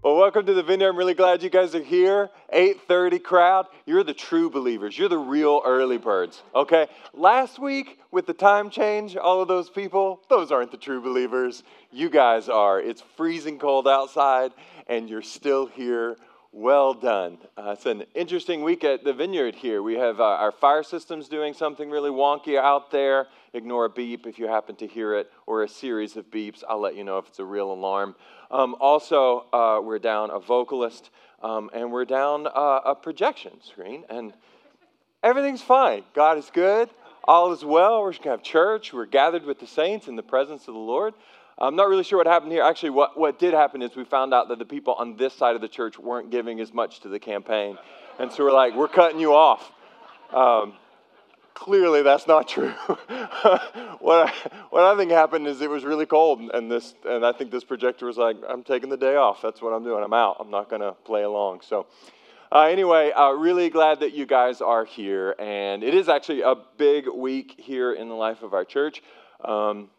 Well, 0.03 0.17
welcome 0.17 0.47
to 0.47 0.55
the 0.55 0.63
vineyard. 0.63 0.89
I'm 0.89 0.97
really 0.97 1.13
glad 1.13 1.43
you 1.43 1.51
guys 1.51 1.75
are 1.75 1.83
here. 1.83 2.31
8:30 2.53 3.19
crowd. 3.23 3.67
You're 3.85 4.05
the 4.05 4.15
true 4.15 4.51
believers. 4.51 4.99
You're 4.99 5.09
the 5.09 5.19
real 5.19 5.63
early 5.65 5.99
birds. 5.99 6.43
Okay? 6.55 6.87
Last 7.13 7.59
week 7.59 8.01
with 8.11 8.27
the 8.27 8.33
time 8.33 8.71
change, 8.71 9.17
all 9.17 9.43
of 9.43 9.49
those 9.49 9.69
people, 9.69 10.23
those 10.29 10.51
aren't 10.51 10.71
the 10.71 10.79
true 10.79 11.01
believers. 11.01 11.63
You 11.91 12.09
guys 12.09 12.49
are. 12.49 12.81
It's 12.81 13.03
freezing 13.17 13.59
cold 13.59 13.87
outside 13.87 14.53
and 14.89 15.09
you're 15.09 15.23
still 15.23 15.67
here. 15.67 16.17
Well 16.51 16.95
done. 16.95 17.37
Uh, 17.59 17.73
it's 17.77 17.85
an 17.85 18.05
interesting 18.15 18.63
week 18.63 18.83
at 18.83 19.05
the 19.05 19.13
vineyard 19.13 19.55
here. 19.55 19.83
We 19.83 19.95
have 19.95 20.19
uh, 20.19 20.25
our 20.25 20.51
fire 20.51 20.83
systems 20.83 21.29
doing 21.29 21.53
something 21.53 21.91
really 21.91 22.11
wonky 22.11 22.59
out 22.59 22.91
there. 22.91 23.27
Ignore 23.53 23.85
a 23.85 23.91
beep 23.91 24.27
if 24.27 24.39
you 24.39 24.49
happen 24.49 24.75
to 24.77 24.87
hear 24.87 25.15
it, 25.15 25.31
or 25.47 25.63
a 25.63 25.69
series 25.69 26.17
of 26.17 26.31
beeps. 26.31 26.65
I'll 26.67 26.81
let 26.81 26.97
you 26.97 27.05
know 27.05 27.19
if 27.19 27.29
it's 27.29 27.39
a 27.39 27.45
real 27.45 27.71
alarm. 27.71 28.15
Um, 28.51 28.77
also, 28.81 29.45
uh, 29.53 29.81
we're 29.83 29.99
down 29.99 30.31
a 30.31 30.39
vocalist, 30.39 31.11
um, 31.43 31.71
and 31.73 31.93
we're 31.93 32.05
down 32.05 32.47
uh, 32.47 32.81
a 32.85 32.95
projection 32.95 33.53
screen, 33.63 34.05
and 34.09 34.33
everything's 35.23 35.63
fine. 35.63 36.03
God 36.15 36.39
is 36.39 36.51
good. 36.53 36.91
All 37.25 37.53
is 37.53 37.65
well. 37.65 38.01
We're 38.01 38.13
going 38.13 38.23
to 38.23 38.31
have 38.31 38.43
church. 38.43 38.93
We're 38.93 39.07
gathered 39.07 39.45
with 39.45 39.61
the 39.61 39.67
saints 39.67 40.09
in 40.09 40.17
the 40.17 40.23
presence 40.23 40.67
of 40.69 40.75
the 40.75 40.81
Lord. 40.81 41.15
I'm 41.59 41.77
not 41.77 41.89
really 41.89 42.05
sure 42.05 42.19
what 42.19 42.27
happened 42.27 42.53
here. 42.53 42.63
Actually, 42.63 42.91
what, 42.91 43.19
what 43.19 43.39
did 43.39 43.53
happen 43.53 43.83
is 43.83 43.97
we 43.97 44.05
found 44.05 44.33
out 44.33 44.49
that 44.49 44.59
the 44.59 44.65
people 44.65 44.95
on 44.95 45.17
this 45.17 45.35
side 45.35 45.57
of 45.57 45.61
the 45.61 45.69
church 45.69 45.99
weren't 45.99 46.31
giving 46.31 46.61
as 46.61 46.73
much 46.73 47.01
to 47.01 47.09
the 47.09 47.19
campaign. 47.19 47.77
And 48.19 48.33
so 48.33 48.45
we're 48.45 48.53
like, 48.53 48.75
we're 48.75 48.89
cutting 48.89 49.21
you 49.21 49.35
off. 49.35 49.73
Um, 50.33 50.75
clearly, 51.59 52.03
that's 52.03 52.27
not 52.27 52.47
true. 52.49 52.71
what, 53.99 54.29
I, 54.29 54.33
what 54.71 54.85
I 54.85 54.97
think 54.97 55.11
happened 55.11 55.47
is 55.49 55.61
it 55.61 55.69
was 55.69 55.85
really 55.85 56.07
cold, 56.07 56.41
and, 56.55 56.71
this, 56.71 56.95
and 57.05 57.27
I 57.27 57.33
think 57.33 57.51
this 57.51 57.65
projector 57.65 58.07
was 58.07 58.17
like, 58.17 58.37
I'm 58.49 58.63
taking 58.63 58.89
the 58.89 58.97
day 58.97 59.17
off. 59.17 59.43
That's 59.43 59.61
what 59.61 59.71
I'm 59.71 59.83
doing. 59.83 60.05
I'm 60.05 60.13
out. 60.13 60.37
I'm 60.39 60.51
not 60.51 60.71
going 60.71 60.83
to 60.83 60.93
play 61.05 61.25
along. 61.25 61.63
So, 61.63 61.87
uh, 62.53 62.63
anyway, 62.63 63.11
uh, 63.11 63.33
really 63.33 63.71
glad 63.71 64.01
that 64.01 64.15
you 64.15 64.25
guys 64.25 64.61
are 64.61 64.85
here. 64.85 65.35
And 65.39 65.83
it 65.83 65.95
is 65.95 66.09
actually 66.09 66.43
a 66.43 66.55
big 66.77 67.07
week 67.13 67.57
here 67.59 67.93
in 67.93 68.09
the 68.09 68.15
life 68.15 68.43
of 68.43 68.55
our 68.55 68.65
church. 68.65 69.03
Um, 69.45 69.91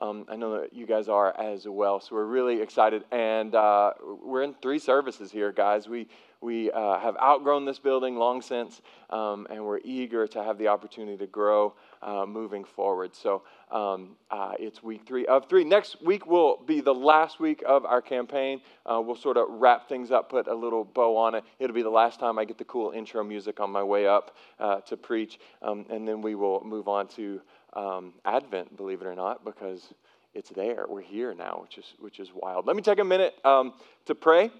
Um, 0.00 0.24
I 0.28 0.36
know 0.36 0.60
that 0.60 0.72
you 0.72 0.86
guys 0.86 1.08
are 1.08 1.38
as 1.38 1.68
well. 1.68 2.00
So 2.00 2.14
we're 2.14 2.24
really 2.24 2.62
excited. 2.62 3.04
And 3.12 3.54
uh, 3.54 3.92
we're 4.22 4.42
in 4.42 4.54
three 4.62 4.78
services 4.78 5.30
here, 5.30 5.52
guys. 5.52 5.88
We, 5.88 6.08
we 6.40 6.70
uh, 6.70 6.98
have 6.98 7.16
outgrown 7.18 7.66
this 7.66 7.78
building 7.78 8.16
long 8.16 8.40
since, 8.40 8.80
um, 9.10 9.46
and 9.50 9.62
we're 9.62 9.80
eager 9.84 10.26
to 10.26 10.42
have 10.42 10.56
the 10.56 10.68
opportunity 10.68 11.18
to 11.18 11.26
grow 11.26 11.74
uh, 12.00 12.24
moving 12.24 12.64
forward. 12.64 13.14
So 13.14 13.42
um, 13.70 14.16
uh, 14.30 14.52
it's 14.58 14.82
week 14.82 15.02
three 15.06 15.26
of 15.26 15.50
three. 15.50 15.64
Next 15.64 16.00
week 16.02 16.26
will 16.26 16.62
be 16.64 16.80
the 16.80 16.94
last 16.94 17.40
week 17.40 17.62
of 17.66 17.84
our 17.84 18.00
campaign. 18.00 18.62
Uh, 18.86 19.02
we'll 19.04 19.16
sort 19.16 19.36
of 19.36 19.48
wrap 19.50 19.86
things 19.86 20.10
up, 20.10 20.30
put 20.30 20.46
a 20.46 20.54
little 20.54 20.84
bow 20.84 21.14
on 21.14 21.34
it. 21.34 21.44
It'll 21.58 21.76
be 21.76 21.82
the 21.82 21.90
last 21.90 22.18
time 22.18 22.38
I 22.38 22.46
get 22.46 22.56
the 22.56 22.64
cool 22.64 22.92
intro 22.92 23.22
music 23.22 23.60
on 23.60 23.70
my 23.70 23.82
way 23.82 24.06
up 24.06 24.34
uh, 24.58 24.80
to 24.80 24.96
preach, 24.96 25.38
um, 25.60 25.84
and 25.90 26.08
then 26.08 26.22
we 26.22 26.34
will 26.36 26.64
move 26.64 26.88
on 26.88 27.06
to 27.08 27.42
um, 27.74 28.14
Advent, 28.24 28.76
believe 28.76 29.00
it 29.00 29.06
or 29.06 29.14
not, 29.14 29.44
because 29.44 29.92
it's 30.34 30.50
there. 30.50 30.84
We're 30.88 31.00
here 31.00 31.34
now, 31.34 31.58
which 31.62 31.78
is, 31.78 31.94
which 31.98 32.20
is 32.20 32.30
wild. 32.34 32.66
Let 32.66 32.76
me 32.76 32.82
take 32.82 32.98
a 32.98 33.04
minute 33.04 33.34
um, 33.44 33.74
to 34.06 34.14
pray, 34.14 34.50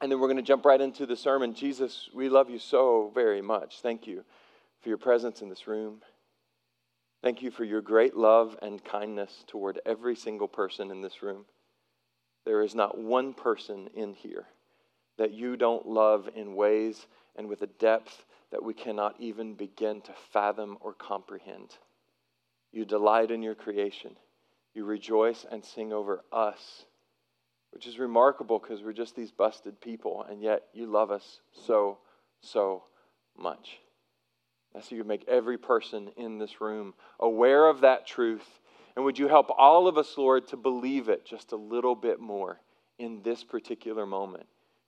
and 0.00 0.10
then 0.10 0.20
we're 0.20 0.28
going 0.28 0.36
to 0.36 0.42
jump 0.42 0.64
right 0.64 0.80
into 0.80 1.06
the 1.06 1.16
sermon. 1.16 1.54
Jesus, 1.54 2.08
we 2.14 2.28
love 2.28 2.50
you 2.50 2.58
so 2.58 3.10
very 3.14 3.42
much. 3.42 3.80
Thank 3.80 4.06
you 4.06 4.24
for 4.82 4.88
your 4.88 4.98
presence 4.98 5.42
in 5.42 5.48
this 5.48 5.66
room. 5.66 6.02
Thank 7.22 7.42
you 7.42 7.50
for 7.50 7.64
your 7.64 7.80
great 7.80 8.14
love 8.16 8.58
and 8.60 8.84
kindness 8.84 9.44
toward 9.46 9.80
every 9.86 10.14
single 10.14 10.48
person 10.48 10.90
in 10.90 11.00
this 11.00 11.22
room. 11.22 11.46
There 12.44 12.62
is 12.62 12.74
not 12.74 12.98
one 12.98 13.32
person 13.32 13.88
in 13.94 14.12
here 14.12 14.46
that 15.16 15.32
you 15.32 15.56
don't 15.56 15.86
love 15.86 16.28
in 16.34 16.54
ways 16.54 17.06
and 17.36 17.48
with 17.48 17.62
a 17.62 17.66
depth 17.66 18.26
that 18.50 18.62
we 18.62 18.74
cannot 18.74 19.14
even 19.18 19.54
begin 19.54 20.00
to 20.02 20.12
fathom 20.32 20.76
or 20.80 20.92
comprehend. 20.92 21.78
You 22.74 22.84
delight 22.84 23.30
in 23.30 23.40
your 23.40 23.54
creation. 23.54 24.16
You 24.74 24.84
rejoice 24.84 25.46
and 25.48 25.64
sing 25.64 25.92
over 25.92 26.24
us, 26.32 26.86
which 27.70 27.86
is 27.86 28.00
remarkable 28.00 28.58
because 28.58 28.82
we're 28.82 28.92
just 28.92 29.14
these 29.14 29.30
busted 29.30 29.80
people, 29.80 30.26
and 30.28 30.42
yet 30.42 30.64
you 30.72 30.86
love 30.86 31.12
us 31.12 31.38
so, 31.52 31.98
so 32.40 32.82
much. 33.38 33.78
I 34.76 34.80
see 34.80 34.96
you 34.96 35.04
make 35.04 35.24
every 35.28 35.56
person 35.56 36.10
in 36.16 36.38
this 36.38 36.60
room 36.60 36.94
aware 37.20 37.68
of 37.68 37.82
that 37.82 38.08
truth. 38.08 38.58
And 38.96 39.04
would 39.04 39.20
you 39.20 39.28
help 39.28 39.50
all 39.56 39.86
of 39.86 39.96
us, 39.96 40.12
Lord, 40.18 40.48
to 40.48 40.56
believe 40.56 41.08
it 41.08 41.24
just 41.24 41.52
a 41.52 41.56
little 41.56 41.94
bit 41.94 42.18
more 42.18 42.58
in 42.98 43.22
this 43.22 43.44
particular 43.44 44.04
moment? 44.04 44.46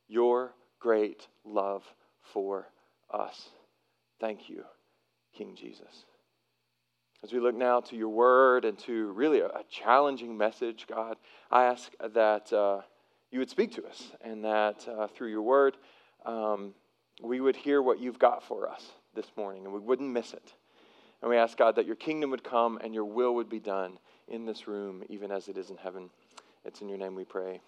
Your 0.09 0.55
great 0.81 1.29
love 1.45 1.85
for 2.21 2.67
us. 3.13 3.51
Thank 4.19 4.49
you, 4.49 4.65
King 5.39 5.55
Jesus. 5.55 6.05
As 7.27 7.33
we 7.33 7.41
look 7.41 7.57
now 7.57 7.81
to 7.81 7.97
your 7.97 8.11
word 8.11 8.65
and 8.65 8.79
to 8.79 9.11
really 9.11 9.41
a, 9.41 9.51
challenging 9.69 10.39
message, 10.39 10.87
God, 10.89 11.17
I 11.51 11.65
ask 11.65 11.91
that 12.15 12.53
uh, 12.53 12.83
you 13.33 13.41
would 13.41 13.51
speak 13.51 13.73
to 13.73 13.85
us 13.85 14.13
and 14.21 14.45
that 14.45 14.87
uh, 14.87 15.09
through 15.09 15.31
your 15.31 15.43
word, 15.43 15.77
um, 16.25 16.73
we 17.21 17.41
would 17.41 17.57
hear 17.57 17.83
what 17.83 17.99
you've 17.99 18.21
got 18.21 18.45
for 18.45 18.71
us 18.71 18.93
this 19.17 19.27
morning 19.37 19.65
and 19.65 19.75
we 19.75 19.81
wouldn't 19.81 20.09
miss 20.09 20.35
it. 20.35 20.55
And 21.21 21.29
we 21.29 21.37
ask, 21.37 21.59
God, 21.59 21.75
that 21.75 21.85
your 21.85 21.97
kingdom 21.97 22.31
would 22.31 22.45
come 22.45 22.79
and 22.81 22.95
your 22.95 23.05
will 23.05 23.35
would 23.35 23.49
be 23.49 23.59
done 23.59 23.99
in 24.29 24.47
this 24.47 24.69
room, 24.69 25.03
even 25.09 25.33
as 25.33 25.49
it 25.49 25.59
is 25.59 25.71
in 25.71 25.79
heaven. 25.79 26.11
It's 26.65 26.81
in 26.81 26.89
your 26.89 26.99
name 26.99 27.17
we 27.17 27.25
pray. 27.25 27.61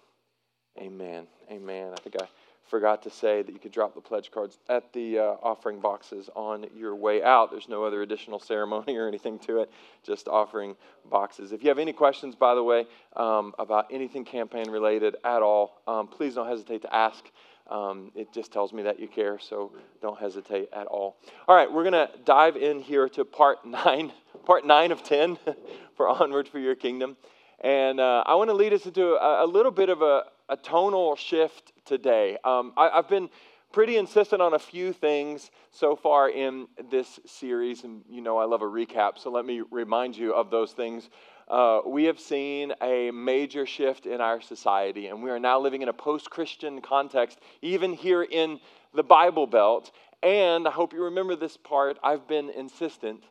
Amen. 0.77 1.27
Amen. 1.51 1.91
I 1.91 1.99
think 1.99 2.15
I 2.15 2.29
forgot 2.69 3.01
to 3.03 3.09
say 3.09 3.41
that 3.41 3.51
you 3.51 3.59
could 3.59 3.71
drop 3.71 3.95
the 3.95 4.01
pledge 4.01 4.31
cards 4.31 4.57
at 4.69 4.93
the 4.93 5.19
uh, 5.19 5.23
offering 5.41 5.79
boxes 5.79 6.29
on 6.35 6.65
your 6.75 6.95
way 6.95 7.23
out. 7.23 7.51
There's 7.51 7.67
no 7.67 7.83
other 7.83 8.01
additional 8.01 8.39
ceremony 8.51 8.95
or 8.95 9.07
anything 9.07 9.39
to 9.39 9.59
it, 9.59 9.71
just 10.03 10.27
offering 10.27 10.75
boxes. 11.09 11.51
If 11.51 11.63
you 11.63 11.69
have 11.69 11.79
any 11.79 11.93
questions, 11.93 12.35
by 12.35 12.55
the 12.55 12.63
way, 12.63 12.85
um, 13.15 13.53
about 13.59 13.87
anything 13.91 14.23
campaign 14.23 14.69
related 14.69 15.15
at 15.23 15.41
all, 15.41 15.81
um, 15.87 16.07
please 16.07 16.35
don't 16.35 16.47
hesitate 16.47 16.83
to 16.83 16.95
ask. 16.95 17.25
Um, 17.69 18.11
it 18.15 18.33
just 18.33 18.51
tells 18.51 18.73
me 18.73 18.83
that 18.83 18.99
you 18.99 19.07
care, 19.07 19.37
so 19.37 19.71
don't 20.01 20.19
hesitate 20.19 20.69
at 20.73 20.87
all. 20.87 21.17
All 21.47 21.55
right, 21.55 21.71
we're 21.71 21.83
going 21.83 21.93
to 21.93 22.09
dive 22.25 22.55
in 22.55 22.79
here 22.79 23.07
to 23.09 23.25
part 23.25 23.65
nine, 23.65 24.11
part 24.45 24.65
nine 24.65 24.91
of 24.91 25.03
10 25.03 25.37
for 25.95 26.07
Onward 26.07 26.47
for 26.47 26.59
Your 26.59 26.75
Kingdom. 26.75 27.17
And 27.61 27.99
uh, 27.99 28.23
I 28.25 28.35
want 28.35 28.49
to 28.49 28.55
lead 28.55 28.73
us 28.73 28.85
into 28.85 29.15
a, 29.15 29.45
a 29.45 29.47
little 29.47 29.71
bit 29.71 29.89
of 29.89 30.01
a, 30.01 30.23
a 30.49 30.57
tonal 30.57 31.15
shift 31.15 31.71
today. 31.85 32.37
Um, 32.43 32.73
I, 32.75 32.89
have 32.95 33.07
been 33.07 33.29
pretty 33.71 33.97
insistent 33.97 34.41
on 34.41 34.53
a 34.53 34.59
few 34.59 34.91
things 34.91 35.51
so 35.71 35.95
far 35.95 36.29
in 36.29 36.67
this 36.89 37.19
series, 37.25 37.83
and 37.83 38.01
you 38.09 38.21
know 38.21 38.37
I 38.37 38.45
love 38.45 38.61
a 38.61 38.65
recap, 38.65 39.17
so 39.17 39.29
let 39.29 39.45
me 39.45 39.61
remind 39.71 40.17
you 40.17 40.33
of 40.33 40.49
those 40.49 40.71
things. 40.71 41.09
Uh, 41.47 41.81
we 41.85 42.05
have 42.05 42.19
seen 42.19 42.73
a 42.81 43.11
major 43.11 43.65
shift 43.65 44.05
in 44.05 44.21
our 44.21 44.41
society, 44.41 45.07
and 45.07 45.23
we 45.23 45.29
are 45.29 45.39
now 45.39 45.59
living 45.59 45.81
in 45.81 45.89
a 45.89 45.93
post 45.93 46.29
Christian 46.29 46.81
context, 46.81 47.39
even 47.61 47.93
here 47.93 48.23
in 48.23 48.59
the 48.93 49.03
Bible 49.03 49.47
Belt. 49.47 49.91
And 50.21 50.67
I 50.67 50.71
hope 50.71 50.93
you 50.93 51.05
remember 51.05 51.35
this 51.35 51.55
part. 51.55 51.97
I've 52.03 52.27
been 52.27 52.49
insistent. 52.49 53.23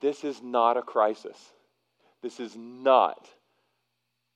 This 0.00 0.24
is 0.24 0.42
not 0.42 0.76
a 0.76 0.82
crisis. 0.82 1.36
This 2.22 2.40
is 2.40 2.56
not 2.56 3.28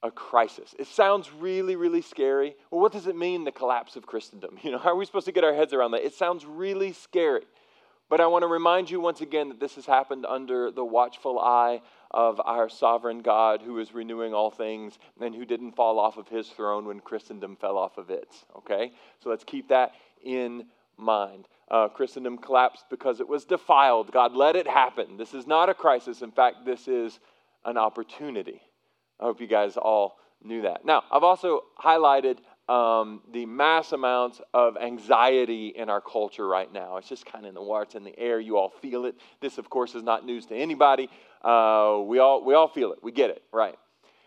a 0.02 0.10
crisis. 0.10 0.74
It 0.78 0.86
sounds 0.86 1.30
really, 1.32 1.76
really 1.76 2.02
scary. 2.02 2.54
Well, 2.70 2.80
what 2.80 2.92
does 2.92 3.06
it 3.06 3.16
mean, 3.16 3.44
the 3.44 3.52
collapse 3.52 3.96
of 3.96 4.06
Christendom? 4.06 4.58
You 4.62 4.72
know, 4.72 4.78
how 4.78 4.90
are 4.90 4.96
we 4.96 5.06
supposed 5.06 5.26
to 5.26 5.32
get 5.32 5.44
our 5.44 5.54
heads 5.54 5.72
around 5.72 5.92
that? 5.92 6.04
It 6.04 6.14
sounds 6.14 6.44
really 6.44 6.92
scary. 6.92 7.44
But 8.08 8.20
I 8.20 8.26
want 8.26 8.42
to 8.42 8.48
remind 8.48 8.90
you 8.90 9.00
once 9.00 9.20
again 9.20 9.48
that 9.48 9.60
this 9.60 9.74
has 9.74 9.84
happened 9.84 10.24
under 10.24 10.70
the 10.70 10.84
watchful 10.84 11.38
eye 11.38 11.82
of 12.10 12.40
our 12.44 12.68
sovereign 12.68 13.20
God 13.20 13.60
who 13.60 13.78
is 13.78 13.92
renewing 13.92 14.32
all 14.32 14.50
things 14.50 14.98
and 15.20 15.34
who 15.34 15.44
didn't 15.44 15.72
fall 15.72 15.98
off 15.98 16.16
of 16.16 16.28
his 16.28 16.48
throne 16.48 16.86
when 16.86 17.00
Christendom 17.00 17.56
fell 17.56 17.76
off 17.76 17.98
of 17.98 18.08
its. 18.08 18.46
Okay? 18.56 18.92
So 19.22 19.28
let's 19.28 19.44
keep 19.44 19.68
that 19.68 19.92
in 20.24 20.66
mind. 20.96 21.48
Uh, 21.70 21.88
Christendom 21.88 22.38
collapsed 22.38 22.84
because 22.88 23.20
it 23.20 23.28
was 23.28 23.44
defiled. 23.44 24.10
God 24.10 24.34
let 24.34 24.56
it 24.56 24.66
happen. 24.66 25.18
This 25.18 25.34
is 25.34 25.46
not 25.46 25.68
a 25.68 25.74
crisis. 25.74 26.22
In 26.22 26.30
fact, 26.30 26.64
this 26.64 26.88
is 26.88 27.20
an 27.66 27.76
opportunity. 27.76 28.62
I 29.20 29.24
hope 29.24 29.40
you 29.40 29.46
guys 29.46 29.76
all 29.76 30.18
knew 30.42 30.62
that. 30.62 30.84
Now, 30.84 31.02
I've 31.10 31.24
also 31.24 31.62
highlighted 31.82 32.38
um, 32.68 33.22
the 33.32 33.46
mass 33.46 33.92
amounts 33.92 34.40
of 34.52 34.76
anxiety 34.76 35.68
in 35.68 35.88
our 35.88 36.00
culture 36.00 36.46
right 36.46 36.72
now. 36.72 36.98
It's 36.98 37.08
just 37.08 37.26
kind 37.26 37.44
of 37.44 37.48
in 37.48 37.54
the 37.54 37.62
water, 37.62 37.84
it's 37.84 37.94
in 37.94 38.04
the 38.04 38.18
air. 38.18 38.38
You 38.38 38.58
all 38.58 38.68
feel 38.68 39.06
it. 39.06 39.16
This, 39.40 39.58
of 39.58 39.70
course, 39.70 39.94
is 39.94 40.02
not 40.02 40.24
news 40.24 40.46
to 40.46 40.54
anybody. 40.54 41.08
Uh, 41.42 42.00
we, 42.04 42.18
all, 42.18 42.44
we 42.44 42.54
all 42.54 42.68
feel 42.68 42.92
it. 42.92 42.98
We 43.02 43.10
get 43.10 43.30
it, 43.30 43.42
right? 43.52 43.76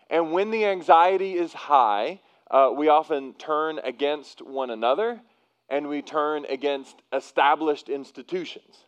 And 0.09 0.31
when 0.31 0.51
the 0.51 0.65
anxiety 0.65 1.33
is 1.33 1.53
high, 1.53 2.19
uh, 2.49 2.71
we 2.75 2.89
often 2.89 3.33
turn 3.35 3.79
against 3.83 4.41
one 4.41 4.69
another 4.69 5.21
and 5.69 5.87
we 5.87 6.01
turn 6.01 6.45
against 6.49 7.01
established 7.13 7.87
institutions. 7.87 8.85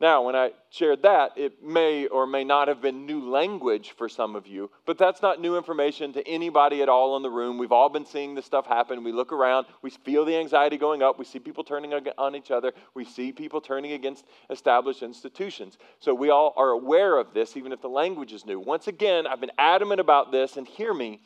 Now, 0.00 0.22
when 0.22 0.36
I 0.36 0.52
shared 0.70 1.02
that, 1.02 1.32
it 1.36 1.60
may 1.60 2.06
or 2.06 2.24
may 2.24 2.44
not 2.44 2.68
have 2.68 2.80
been 2.80 3.04
new 3.04 3.28
language 3.28 3.90
for 3.90 4.08
some 4.08 4.36
of 4.36 4.46
you, 4.46 4.70
but 4.86 4.96
that's 4.96 5.22
not 5.22 5.40
new 5.40 5.56
information 5.56 6.12
to 6.12 6.28
anybody 6.28 6.82
at 6.82 6.88
all 6.88 7.16
in 7.16 7.24
the 7.24 7.30
room. 7.30 7.58
We've 7.58 7.72
all 7.72 7.88
been 7.88 8.06
seeing 8.06 8.36
this 8.36 8.46
stuff 8.46 8.64
happen. 8.64 9.02
We 9.02 9.10
look 9.10 9.32
around, 9.32 9.66
we 9.82 9.90
feel 9.90 10.24
the 10.24 10.36
anxiety 10.36 10.76
going 10.76 11.02
up, 11.02 11.18
we 11.18 11.24
see 11.24 11.40
people 11.40 11.64
turning 11.64 11.92
on 12.16 12.36
each 12.36 12.52
other, 12.52 12.74
we 12.94 13.04
see 13.04 13.32
people 13.32 13.60
turning 13.60 13.90
against 13.90 14.24
established 14.50 15.02
institutions. 15.02 15.78
So 15.98 16.14
we 16.14 16.30
all 16.30 16.54
are 16.56 16.70
aware 16.70 17.18
of 17.18 17.34
this, 17.34 17.56
even 17.56 17.72
if 17.72 17.80
the 17.80 17.88
language 17.88 18.32
is 18.32 18.46
new. 18.46 18.60
Once 18.60 18.86
again, 18.86 19.26
I've 19.26 19.40
been 19.40 19.50
adamant 19.58 20.00
about 20.00 20.30
this, 20.30 20.56
and 20.56 20.68
hear 20.68 20.94
me 20.94 21.20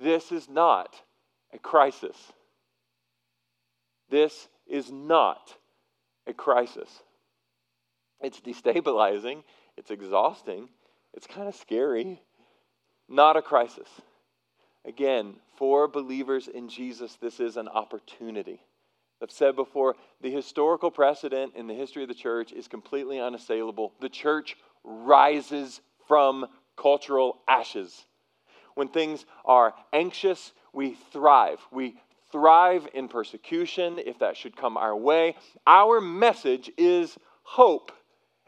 this 0.00 0.32
is 0.32 0.48
not 0.48 1.00
a 1.52 1.58
crisis. 1.58 2.16
This 4.10 4.48
is 4.66 4.90
not 4.90 5.56
a 6.26 6.32
crisis. 6.32 6.88
It's 8.22 8.40
destabilizing, 8.40 9.42
it's 9.76 9.90
exhausting, 9.90 10.68
it's 11.12 11.26
kind 11.26 11.48
of 11.48 11.54
scary. 11.54 12.20
Not 13.08 13.36
a 13.36 13.42
crisis. 13.42 13.88
Again, 14.84 15.34
for 15.56 15.86
believers 15.86 16.48
in 16.48 16.68
Jesus, 16.68 17.16
this 17.20 17.40
is 17.40 17.56
an 17.56 17.68
opportunity. 17.68 18.60
I've 19.22 19.30
said 19.30 19.54
before, 19.54 19.94
the 20.20 20.30
historical 20.30 20.90
precedent 20.90 21.54
in 21.54 21.66
the 21.66 21.74
history 21.74 22.02
of 22.02 22.08
the 22.08 22.14
church 22.14 22.52
is 22.52 22.66
completely 22.66 23.20
unassailable. 23.20 23.92
The 24.00 24.08
church 24.08 24.56
rises 24.82 25.80
from 26.08 26.46
cultural 26.76 27.38
ashes. 27.46 28.06
When 28.74 28.88
things 28.88 29.24
are 29.44 29.74
anxious, 29.92 30.52
we 30.72 30.96
thrive. 31.12 31.58
We 31.70 31.96
thrive 32.32 32.88
in 32.94 33.08
persecution 33.08 33.98
if 33.98 34.18
that 34.20 34.36
should 34.36 34.56
come 34.56 34.76
our 34.76 34.96
way. 34.96 35.36
Our 35.66 36.00
message 36.00 36.70
is 36.76 37.16
hope. 37.42 37.92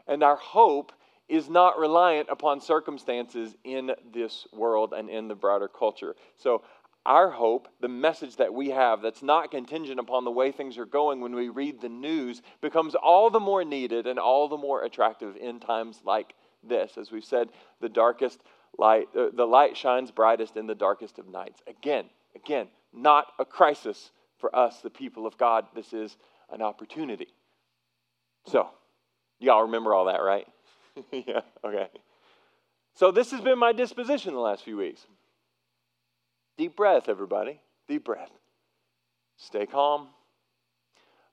And 0.07 0.23
our 0.23 0.35
hope 0.35 0.91
is 1.27 1.49
not 1.49 1.79
reliant 1.79 2.29
upon 2.29 2.61
circumstances 2.61 3.55
in 3.63 3.91
this 4.13 4.47
world 4.53 4.93
and 4.93 5.09
in 5.09 5.27
the 5.27 5.35
broader 5.35 5.67
culture. 5.67 6.15
So, 6.37 6.63
our 7.05 7.29
hope, 7.29 7.67
the 7.81 7.87
message 7.87 8.37
that 8.37 8.51
we 8.51 8.69
have 8.69 9.03
that's 9.03 9.21
not 9.21 9.51
contingent 9.51 9.99
upon 9.99 10.25
the 10.25 10.31
way 10.31 10.51
things 10.51 10.75
are 10.79 10.87
going 10.87 11.21
when 11.21 11.35
we 11.35 11.49
read 11.49 11.79
the 11.79 11.89
news, 11.89 12.41
becomes 12.61 12.95
all 12.95 13.29
the 13.29 13.39
more 13.39 13.63
needed 13.63 14.07
and 14.07 14.17
all 14.17 14.47
the 14.47 14.57
more 14.57 14.83
attractive 14.83 15.35
in 15.35 15.59
times 15.59 16.01
like 16.03 16.33
this. 16.63 16.97
As 16.97 17.11
we've 17.11 17.23
said, 17.23 17.49
the 17.79 17.89
darkest 17.89 18.41
light, 18.79 19.07
uh, 19.15 19.27
the 19.31 19.45
light 19.45 19.77
shines 19.77 20.09
brightest 20.09 20.57
in 20.57 20.65
the 20.65 20.73
darkest 20.73 21.19
of 21.19 21.27
nights. 21.27 21.61
Again, 21.67 22.05
again, 22.35 22.69
not 22.91 23.27
a 23.37 23.45
crisis 23.45 24.09
for 24.39 24.55
us, 24.55 24.81
the 24.81 24.89
people 24.89 25.27
of 25.27 25.37
God. 25.37 25.65
This 25.75 25.93
is 25.93 26.17
an 26.51 26.63
opportunity. 26.63 27.27
So, 28.47 28.69
Y'all 29.39 29.63
remember 29.63 29.93
all 29.93 30.05
that, 30.05 30.21
right? 30.21 30.47
yeah, 31.11 31.41
okay. 31.63 31.87
So, 32.95 33.11
this 33.11 33.31
has 33.31 33.41
been 33.41 33.59
my 33.59 33.73
disposition 33.73 34.33
the 34.33 34.39
last 34.39 34.63
few 34.63 34.77
weeks. 34.77 35.05
Deep 36.57 36.75
breath, 36.75 37.09
everybody. 37.09 37.59
Deep 37.87 38.05
breath. 38.05 38.31
Stay 39.37 39.65
calm. 39.65 40.07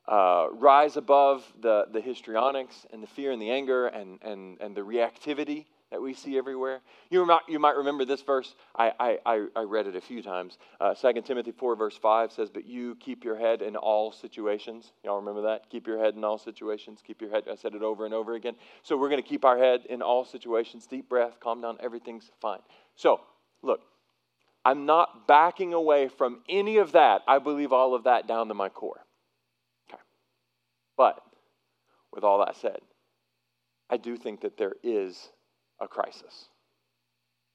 Uh, 0.09 0.49
rise 0.53 0.97
above 0.97 1.45
the, 1.61 1.87
the 1.93 2.01
histrionics 2.01 2.87
and 2.93 3.01
the 3.03 3.07
fear 3.07 3.31
and 3.31 3.41
the 3.41 3.51
anger 3.51 3.87
and, 3.87 4.19
and, 4.23 4.61
and 4.61 4.77
the 4.77 4.81
reactivity 4.81 5.67
that 5.93 6.01
we 6.01 6.15
see 6.15 6.39
everywhere. 6.39 6.81
You 7.11 7.25
might, 7.27 7.43
you 7.47 7.59
might 7.59 7.77
remember 7.77 8.07
this 8.07 8.23
verse. 8.23 8.55
I, 8.75 9.19
I, 9.27 9.47
I 9.55 9.61
read 9.61 9.87
it 9.87 9.95
a 9.95 10.01
few 10.01 10.23
times. 10.23 10.57
Uh, 10.81 10.95
2 10.95 11.21
Timothy 11.21 11.53
4, 11.53 11.77
verse 11.77 11.97
5 11.99 12.33
says, 12.33 12.49
But 12.49 12.67
you 12.67 12.97
keep 12.97 13.25
your 13.25 13.39
head 13.39 13.61
in 13.61 13.77
all 13.77 14.11
situations. 14.11 14.93
Y'all 15.05 15.21
remember 15.21 15.43
that? 15.43 15.69
Keep 15.69 15.87
your 15.87 16.03
head 16.03 16.15
in 16.15 16.25
all 16.25 16.39
situations. 16.39 17.01
Keep 17.07 17.21
your 17.21 17.31
head. 17.31 17.45
I 17.51 17.57
said 17.57 17.75
it 17.75 17.83
over 17.83 18.07
and 18.07 18.15
over 18.15 18.35
again. 18.35 18.55
So 18.83 18.97
we're 18.97 19.11
going 19.11 19.23
to 19.23 19.29
keep 19.29 19.45
our 19.45 19.59
head 19.59 19.83
in 19.91 20.01
all 20.01 20.25
situations. 20.25 20.87
Deep 20.87 21.11
breath, 21.11 21.39
calm 21.41 21.61
down. 21.61 21.77
Everything's 21.81 22.31
fine. 22.41 22.61
So, 22.97 23.21
look, 23.63 23.83
I'm 24.65 24.87
not 24.87 25.29
backing 25.29 25.75
away 25.75 26.09
from 26.09 26.41
any 26.49 26.79
of 26.79 26.93
that. 26.93 27.21
I 27.29 27.39
believe 27.39 27.71
all 27.71 27.95
of 27.95 28.05
that 28.05 28.27
down 28.27 28.49
to 28.49 28.55
my 28.55 28.71
core. 28.71 29.05
Okay. 29.91 30.01
But 30.97 31.23
with 32.15 32.25
all 32.25 32.39
that 32.39 32.57
said, 32.57 32.79
I 33.91 33.99
do 33.99 34.17
think 34.17 34.41
that 34.41 34.57
there 34.57 34.73
is 34.83 35.29
a 35.83 35.89
crisis. 35.89 36.49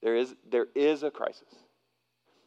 There 0.03 0.15
is, 0.15 0.35
there 0.49 0.67
is 0.75 1.03
a 1.03 1.09
crisis. 1.09 1.55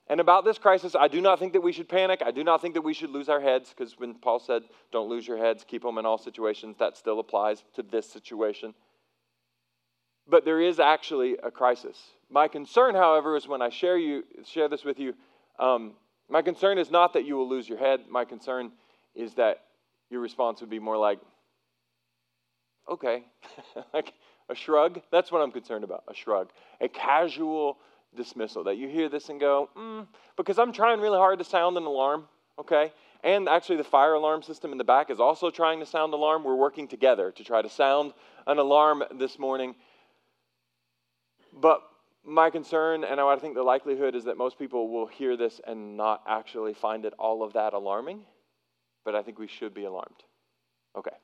And 0.07 0.21
about 0.21 0.45
this 0.45 0.59
crisis, 0.59 0.97
I 0.99 1.09
do 1.09 1.21
not 1.21 1.39
think 1.39 1.53
that 1.53 1.61
we 1.61 1.73
should 1.73 1.89
panic. 1.89 2.21
I 2.25 2.33
do 2.33 2.43
not 2.43 2.61
think 2.61 2.75
that 2.75 2.83
we 2.83 2.95
should 2.95 3.11
lose 3.11 3.29
our 3.29 3.41
heads, 3.41 3.73
because 3.77 3.99
when 3.99 4.15
Paul 4.15 4.41
said, 4.41 4.63
don't 4.93 5.09
lose 5.09 5.27
your 5.27 5.39
heads, 5.39 5.65
keep 5.67 5.83
them 5.83 5.99
in 5.99 6.07
all 6.07 6.19
situations, 6.19 6.77
that 6.79 6.97
still 6.97 7.21
applies 7.21 7.63
to 7.75 7.83
this 7.83 8.11
situation. 8.11 8.75
But 10.29 10.45
there 10.45 10.61
is 10.61 10.81
actually 10.81 11.37
a 11.43 11.51
crisis. 11.51 11.97
My 12.29 12.49
concern, 12.49 12.95
however, 12.95 13.37
is 13.37 13.49
when 13.49 13.63
I 13.63 13.69
share, 13.69 13.97
you, 13.97 14.25
share 14.45 14.69
this 14.69 14.85
with 14.85 14.99
you, 14.99 15.15
um, 15.59 15.93
my 16.29 16.43
concern 16.43 16.79
is 16.79 16.91
not 16.91 17.13
that 17.13 17.25
you 17.25 17.37
will 17.37 17.49
lose 17.49 17.69
your 17.69 17.79
head. 17.79 18.01
My 18.09 18.25
concern 18.25 18.73
is 19.15 19.35
that 19.35 19.65
your 20.11 20.21
response 20.21 20.61
would 20.61 20.71
be 20.71 20.79
more 20.79 20.97
like, 20.97 21.21
okay, 22.89 23.25
like 23.95 24.15
a 24.51 24.55
shrug, 24.55 25.01
that's 25.11 25.31
what 25.33 25.41
I'm 25.41 25.53
concerned 25.53 25.85
about, 25.85 26.05
a 26.09 26.15
shrug. 26.15 26.51
A 26.81 26.89
casual 26.89 27.79
dismissal 28.17 28.65
that 28.65 28.77
you 28.77 28.89
hear 28.89 29.09
this 29.09 29.29
and 29.29 29.39
go, 29.39 29.71
mm, 29.77 30.07
because 30.37 30.59
I'm 30.59 30.73
trying 30.73 31.01
really 31.01 31.19
hard 31.19 31.39
to 31.39 31.45
sound 31.45 31.77
an 31.77 31.85
alarm, 31.85 32.25
okay? 32.59 32.93
And 33.23 33.49
actually, 33.49 33.77
the 33.77 33.85
fire 33.85 34.15
alarm 34.15 34.43
system 34.43 34.73
in 34.73 34.79
the 34.79 34.85
back 34.85 35.11
is 35.11 35.21
also 35.21 35.51
trying 35.51 35.81
to 35.81 35.87
sound 35.87 36.13
alarm. 36.15 36.43
We're 36.43 36.57
working 36.57 36.89
together 36.89 37.31
to 37.31 37.45
try 37.45 37.63
to 37.63 37.69
sound 37.69 38.13
an 38.47 38.59
alarm 38.59 39.05
this 39.19 39.39
morning. 39.39 39.75
But 41.53 41.83
my 42.25 42.51
concern, 42.51 43.05
and 43.05 43.21
I 43.21 43.37
think 43.37 43.55
the 43.55 43.63
likelihood 43.63 44.15
is 44.15 44.25
that 44.25 44.37
most 44.37 44.59
people 44.59 44.89
will 44.89 45.07
hear 45.07 45.37
this 45.37 45.61
and 45.67 45.97
not 45.97 46.23
actually 46.27 46.75
find 46.75 47.05
it 47.05 47.13
all 47.19 47.43
of 47.43 47.53
that 47.53 47.75
alarming. 47.75 48.25
but 49.05 49.15
I 49.15 49.23
think 49.23 49.39
we 49.39 49.47
should 49.49 49.75
be 49.75 49.85
alarmed. 49.85 50.25
Okay. 50.97 51.15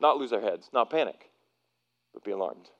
Not 0.00 0.16
lose 0.18 0.32
our 0.32 0.40
heads, 0.40 0.70
not 0.72 0.90
panic, 0.90 1.29
but 2.12 2.24
be 2.24 2.30
alarmed 2.30 2.70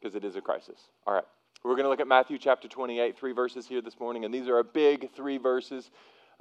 because 0.00 0.14
it 0.14 0.24
is 0.24 0.36
a 0.36 0.40
crisis. 0.40 0.78
All 1.06 1.14
right. 1.14 1.24
We're 1.64 1.72
going 1.72 1.84
to 1.84 1.88
look 1.88 2.00
at 2.00 2.06
Matthew 2.06 2.38
chapter 2.38 2.68
28, 2.68 3.18
three 3.18 3.32
verses 3.32 3.66
here 3.66 3.80
this 3.80 3.98
morning, 3.98 4.24
and 4.24 4.32
these 4.32 4.46
are 4.46 4.58
a 4.58 4.64
big 4.64 5.12
three 5.14 5.38
verses. 5.38 5.90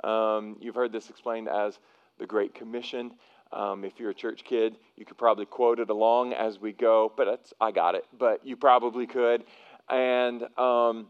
Um, 0.04 0.58
you've 0.60 0.76
heard 0.76 0.92
this 0.92 1.10
explained 1.10 1.48
as 1.48 1.80
the 2.20 2.26
Great 2.26 2.54
Commission. 2.54 3.12
Um, 3.52 3.84
if 3.84 4.00
you're 4.00 4.10
a 4.10 4.16
church 4.16 4.44
kid, 4.44 4.78
you 4.96 5.06
could 5.06 5.18
probably 5.18 5.46
quote 5.46 5.80
it 5.80 5.90
along 5.90 6.34
as 6.34 6.60
we 6.60 6.74
go, 6.74 7.12
but 7.16 7.52
I 7.60 7.72
got 7.72 7.96
it. 7.96 8.06
But 8.18 8.46
you 8.46 8.56
probably 8.56 9.08
could. 9.08 9.46
And 9.90 10.44
um, 10.58 11.08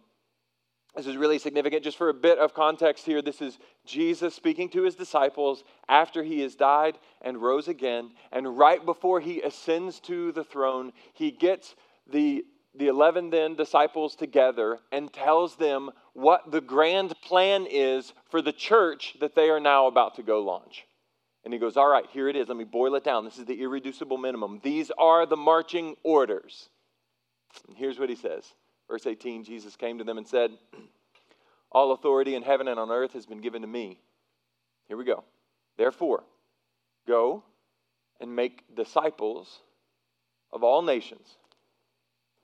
this 0.96 1.08
is 1.08 1.18
really 1.18 1.40
significant. 1.40 1.84
Just 1.84 1.98
for 1.98 2.10
a 2.10 2.14
bit 2.14 2.38
of 2.38 2.54
context 2.54 3.06
here, 3.06 3.22
this 3.22 3.42
is 3.42 3.58
Jesus 3.86 4.34
speaking 4.34 4.70
to 4.70 4.84
his 4.84 4.96
disciples 4.96 5.64
after 5.90 6.24
he 6.24 6.42
has 6.42 6.56
died 6.56 6.98
and 7.22 7.42
rose 7.42 7.68
again. 7.68 8.12
And 8.32 8.58
right 8.58 8.84
before 8.86 9.20
he 9.20 9.42
ascends 9.42 10.00
to 10.02 10.32
the 10.32 10.44
throne, 10.44 10.94
he 11.14 11.32
gets 11.32 11.76
the, 12.12 12.46
the 12.74 12.88
11 12.88 13.30
then 13.30 13.56
disciples 13.56 14.16
together 14.16 14.80
and 14.92 15.12
tells 15.12 15.56
them 15.58 15.90
what 16.14 16.52
the 16.52 16.62
grand 16.62 17.14
plan 17.22 17.68
is 17.70 18.14
for 18.30 18.42
the 18.42 18.54
church 18.54 19.18
that 19.20 19.36
they 19.36 19.50
are 19.50 19.60
now 19.60 19.88
about 19.88 20.16
to 20.16 20.24
go 20.24 20.42
launch. 20.42 20.86
And 21.44 21.54
he 21.54 21.60
goes, 21.60 21.78
All 21.78 21.90
right, 21.90 22.06
here 22.12 22.30
it 22.30 22.36
is. 22.36 22.48
Let 22.48 22.58
me 22.58 22.64
boil 22.64 22.96
it 22.96 23.04
down. 23.04 23.26
This 23.26 23.38
is 23.38 23.46
the 23.46 23.62
irreducible 23.62 24.18
minimum. 24.18 24.62
These 24.64 24.92
are 24.98 25.26
the 25.26 25.38
marching 25.38 25.96
orders. 26.04 26.70
And 27.68 27.78
here's 27.78 28.00
what 28.00 28.10
he 28.10 28.16
says 28.16 28.54
Verse 28.90 29.06
18 29.06 29.44
Jesus 29.44 29.76
came 29.76 29.98
to 29.98 30.04
them 30.04 30.18
and 30.18 30.28
said, 30.28 30.52
All 31.72 31.92
authority 31.92 32.36
in 32.36 32.44
heaven 32.44 32.68
and 32.68 32.80
on 32.80 32.92
earth 32.92 33.14
has 33.14 33.26
been 33.26 33.42
given 33.42 33.62
to 33.62 33.68
me. 33.68 34.00
Here 34.88 34.98
we 34.98 35.04
go. 35.04 35.24
Therefore, 35.78 36.24
go 37.08 37.44
and 38.20 38.36
make 38.36 38.64
disciples 38.76 39.60
of 40.54 40.64
all 40.64 40.82
nations, 40.82 41.36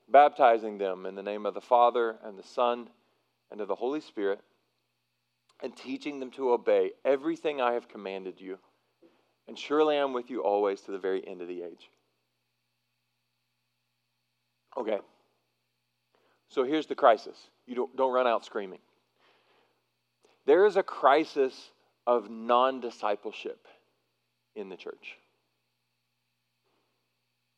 baptizing 0.09 0.77
them 0.77 1.05
in 1.05 1.15
the 1.15 1.23
name 1.23 1.45
of 1.45 1.53
the 1.53 1.61
Father 1.61 2.17
and 2.23 2.37
the 2.37 2.43
Son 2.43 2.89
and 3.51 3.61
of 3.61 3.67
the 3.67 3.75
Holy 3.75 4.01
Spirit, 4.01 4.39
and 5.61 5.75
teaching 5.75 6.19
them 6.19 6.31
to 6.31 6.51
obey 6.51 6.91
everything 7.05 7.61
I 7.61 7.73
have 7.73 7.87
commanded 7.87 8.41
you. 8.41 8.57
And 9.47 9.57
surely 9.57 9.97
I'm 9.97 10.13
with 10.13 10.29
you 10.29 10.43
always 10.43 10.81
to 10.81 10.91
the 10.91 10.97
very 10.97 11.25
end 11.25 11.41
of 11.41 11.47
the 11.47 11.61
age. 11.61 11.89
Okay. 14.75 14.99
So 16.51 16.65
here's 16.65 16.85
the 16.85 16.95
crisis. 16.95 17.37
You 17.65 17.75
don't, 17.75 17.95
don't 17.95 18.11
run 18.11 18.27
out 18.27 18.45
screaming. 18.45 18.79
There 20.45 20.65
is 20.65 20.75
a 20.75 20.83
crisis 20.83 21.71
of 22.05 22.29
non 22.29 22.81
discipleship 22.81 23.67
in 24.55 24.67
the 24.67 24.75
church. 24.75 25.17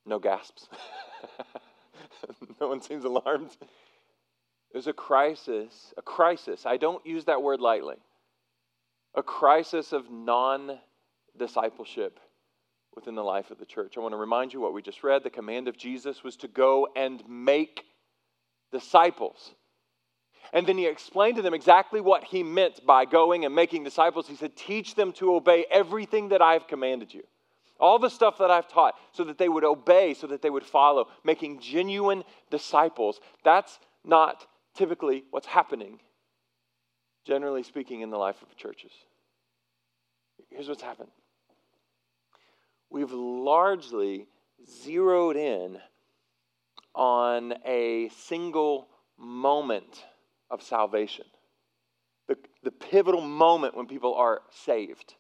No 0.06 0.20
gasps. 0.20 0.68
no 2.62 2.68
one 2.68 2.82
seems 2.82 3.04
alarmed. 3.04 3.58
There's 4.72 4.88
a 4.88 4.94
crisis, 4.94 5.94
a 5.98 6.02
crisis. 6.04 6.66
I 6.66 6.78
don't 6.78 7.04
use 7.06 7.26
that 7.26 7.42
word 7.42 7.62
lightly. 7.62 7.96
A 9.16 9.24
crisis 9.24 9.92
of 9.92 10.12
non 10.12 10.78
discipleship 11.36 12.20
within 12.96 13.16
the 13.16 13.24
life 13.24 13.50
of 13.50 13.58
the 13.58 13.66
church. 13.66 13.98
I 13.98 14.02
want 14.02 14.14
to 14.14 14.18
remind 14.18 14.54
you 14.54 14.62
what 14.62 14.74
we 14.74 14.84
just 14.84 15.04
read. 15.04 15.24
The 15.24 15.32
command 15.32 15.68
of 15.68 15.78
Jesus 15.78 16.24
was 16.24 16.36
to 16.38 16.48
go 16.48 16.90
and 16.96 17.24
make 17.28 17.86
disciples. 18.74 19.54
And 20.52 20.68
then 20.68 20.78
he 20.78 20.86
explained 20.86 21.38
to 21.38 21.42
them 21.42 21.54
exactly 21.54 22.02
what 22.02 22.26
he 22.26 22.44
meant 22.44 22.86
by 22.86 23.06
going 23.06 23.46
and 23.46 23.56
making 23.56 23.86
disciples. 23.86 24.28
He 24.28 24.36
said, 24.36 24.56
Teach 24.58 24.96
them 24.96 25.14
to 25.14 25.34
obey 25.34 25.66
everything 25.72 26.30
that 26.30 26.42
I've 26.42 26.68
commanded 26.68 27.14
you. 27.14 27.24
All 27.80 27.98
the 27.98 28.10
stuff 28.10 28.38
that 28.38 28.52
I've 28.52 28.68
taught, 28.68 28.96
so 29.14 29.24
that 29.24 29.38
they 29.38 29.50
would 29.50 29.64
obey, 29.64 30.14
so 30.14 30.28
that 30.28 30.42
they 30.42 30.50
would 30.50 30.66
follow, 30.66 31.08
making 31.24 31.60
genuine 31.60 32.24
disciples. 32.52 33.20
That's 33.44 33.80
not 34.06 34.46
typically 34.76 35.24
what's 35.32 35.48
happening, 35.48 36.00
generally 37.26 37.64
speaking, 37.64 38.02
in 38.02 38.10
the 38.10 38.18
life 38.18 38.42
of 38.42 38.56
churches. 38.56 38.92
Here's 40.50 40.68
what's 40.68 40.84
happened 40.84 41.10
we've 42.92 43.12
largely 43.12 44.28
zeroed 44.70 45.36
in 45.36 45.80
on 46.96 47.54
a 47.66 48.10
single 48.10 48.88
moment 49.18 50.06
of 50.50 50.62
salvation, 50.62 51.26
the, 52.28 52.38
the 52.64 52.72
pivotal 52.72 53.22
moment 53.22 53.76
when 53.76 53.88
people 53.88 54.14
are 54.16 54.42
saved 54.52 55.16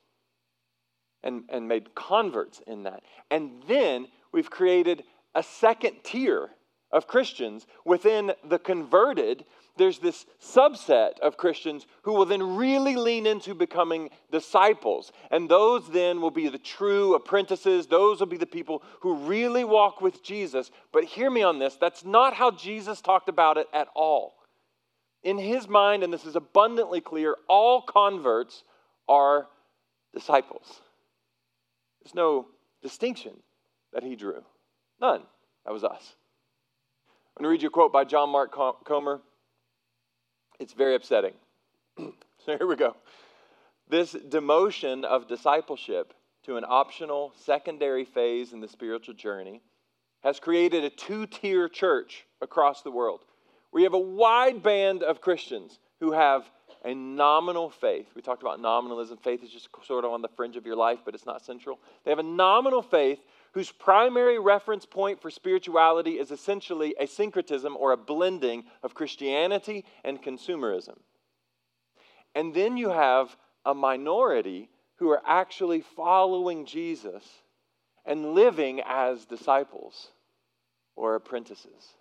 and, 1.24 1.44
and 1.50 1.68
made 1.68 1.96
converts 1.96 2.62
in 2.68 2.84
that. 2.84 3.04
And 3.32 3.64
then 3.68 4.08
we've 4.32 4.50
created 4.50 5.04
a 5.36 5.44
second 5.44 5.98
tier 6.04 6.50
of 6.94 7.08
Christians 7.08 7.68
within 7.84 8.32
the 8.48 8.60
converted 8.60 9.44
there's 9.76 9.98
this 10.00 10.26
subset 10.42 11.20
of 11.20 11.38
Christians 11.38 11.88
who 12.04 12.14
will 12.14 12.26
then 12.26 12.58
really 12.58 12.96
lean 12.96 13.26
into 13.26 13.56
becoming 13.56 14.10
disciples. 14.32 15.12
And 15.32 15.50
those 15.50 15.90
then 15.90 16.22
will 16.22 16.32
be 16.32 16.48
the 16.48 16.60
true 16.60 17.16
apprentices. 17.16 17.88
Those 17.88 18.20
will 18.20 18.28
be 18.28 18.38
the 18.38 18.46
people 18.46 18.84
who 19.00 19.16
really 19.16 19.64
walk 19.64 20.00
with 20.00 20.24
Jesus. 20.24 20.70
But 20.92 21.06
hear 21.06 21.32
me 21.32 21.42
on 21.42 21.58
this 21.58 21.76
that's 21.76 22.06
not 22.06 22.36
how 22.36 22.52
Jesus 22.52 23.02
talked 23.02 23.30
about 23.30 23.58
it 23.58 23.68
at 23.74 23.88
all. 23.96 24.36
In 25.24 25.38
his 25.38 25.68
mind, 25.68 26.04
and 26.04 26.14
this 26.14 26.26
is 26.26 26.36
abundantly 26.36 27.02
clear, 27.02 27.36
all 27.48 27.82
converts 27.82 28.64
are 29.08 29.48
disciples. 30.14 30.82
There's 32.04 32.14
no 32.14 32.48
distinction 32.82 33.32
that 33.94 34.04
he 34.04 34.16
drew. 34.16 34.44
None. 35.02 35.22
That 35.66 35.72
was 35.74 35.84
us. 35.84 36.14
I'm 37.36 37.44
going 37.44 37.50
to 37.50 37.52
read 37.54 37.64
you 37.64 37.70
a 37.70 37.72
quote 37.72 37.92
by 37.92 38.04
John 38.04 38.30
Mark 38.30 38.54
Comer. 38.86 39.20
It's 40.60 40.74
very 40.74 40.94
upsetting. 40.94 41.34
so 41.98 42.58
here 42.58 42.68
we 42.68 42.76
go. 42.76 42.96
This 43.90 44.14
demotion 44.14 45.04
of 45.04 45.28
discipleship 45.28 46.14
to 46.46 46.58
an 46.58 46.66
optional 46.68 47.34
secondary 47.44 48.06
phase 48.06 48.54
in 48.54 48.60
the 48.60 48.68
spiritual 48.68 49.16
journey 49.16 49.62
has 50.22 50.40
created 50.40 50.84
a 50.84 50.92
two 50.92 51.26
tier 51.26 51.68
church 51.68 52.28
across 52.40 52.84
the 52.84 52.92
world. 52.92 53.22
We 53.72 53.82
have 53.82 53.96
a 53.96 54.00
wide 54.00 54.62
band 54.62 55.02
of 55.02 55.20
Christians 55.20 55.80
who 56.00 56.12
have 56.12 56.48
a 56.86 56.94
nominal 56.94 57.72
faith. 57.72 58.10
We 58.16 58.22
talked 58.22 58.44
about 58.44 58.60
nominalism. 58.60 59.18
Faith 59.18 59.44
is 59.44 59.50
just 59.50 59.70
sort 59.88 60.06
of 60.06 60.12
on 60.12 60.22
the 60.22 60.30
fringe 60.36 60.56
of 60.56 60.68
your 60.68 60.76
life, 60.76 61.00
but 61.04 61.16
it's 61.16 61.26
not 61.26 61.44
central. 61.44 61.80
They 62.06 62.12
have 62.12 62.20
a 62.20 62.24
nominal 62.24 62.84
faith 62.84 63.18
whose 63.54 63.72
primary 63.72 64.40
reference 64.40 64.86
point 64.86 65.22
for 65.22 65.30
spirituality 65.30 66.14
is 66.20 66.32
essentially 66.32 66.96
a 67.00 67.08
syncretism 67.08 67.78
or 67.78 67.92
a 67.92 67.98
blending 67.98 68.64
of 68.82 68.96
Christianity 68.96 69.86
and 70.04 70.22
consumerism. 70.22 70.98
And 72.36 72.54
then 72.54 72.78
you 72.78 72.90
have 72.90 73.36
a 73.64 73.74
minority 73.74 74.70
who 74.96 75.10
are 75.10 75.22
actually 75.26 75.82
following 75.82 76.66
Jesus 76.66 77.24
and 78.06 78.34
living 78.34 78.82
as 78.86 79.26
disciples 79.26 80.10
or 80.96 81.16
apprentices. 81.16 81.94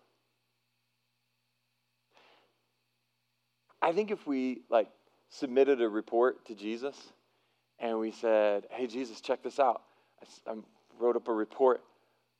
I 3.80 3.92
think 3.92 4.10
if 4.10 4.26
we 4.26 4.62
like 4.70 4.88
submitted 5.28 5.82
a 5.82 5.88
report 5.88 6.46
to 6.46 6.54
Jesus 6.54 6.96
and 7.78 7.98
we 7.98 8.10
said, 8.10 8.66
"Hey 8.70 8.86
Jesus, 8.86 9.20
check 9.20 9.42
this 9.42 9.58
out. 9.58 9.82
I'm 10.46 10.64
wrote 10.98 11.16
up 11.16 11.28
a 11.28 11.32
report. 11.32 11.82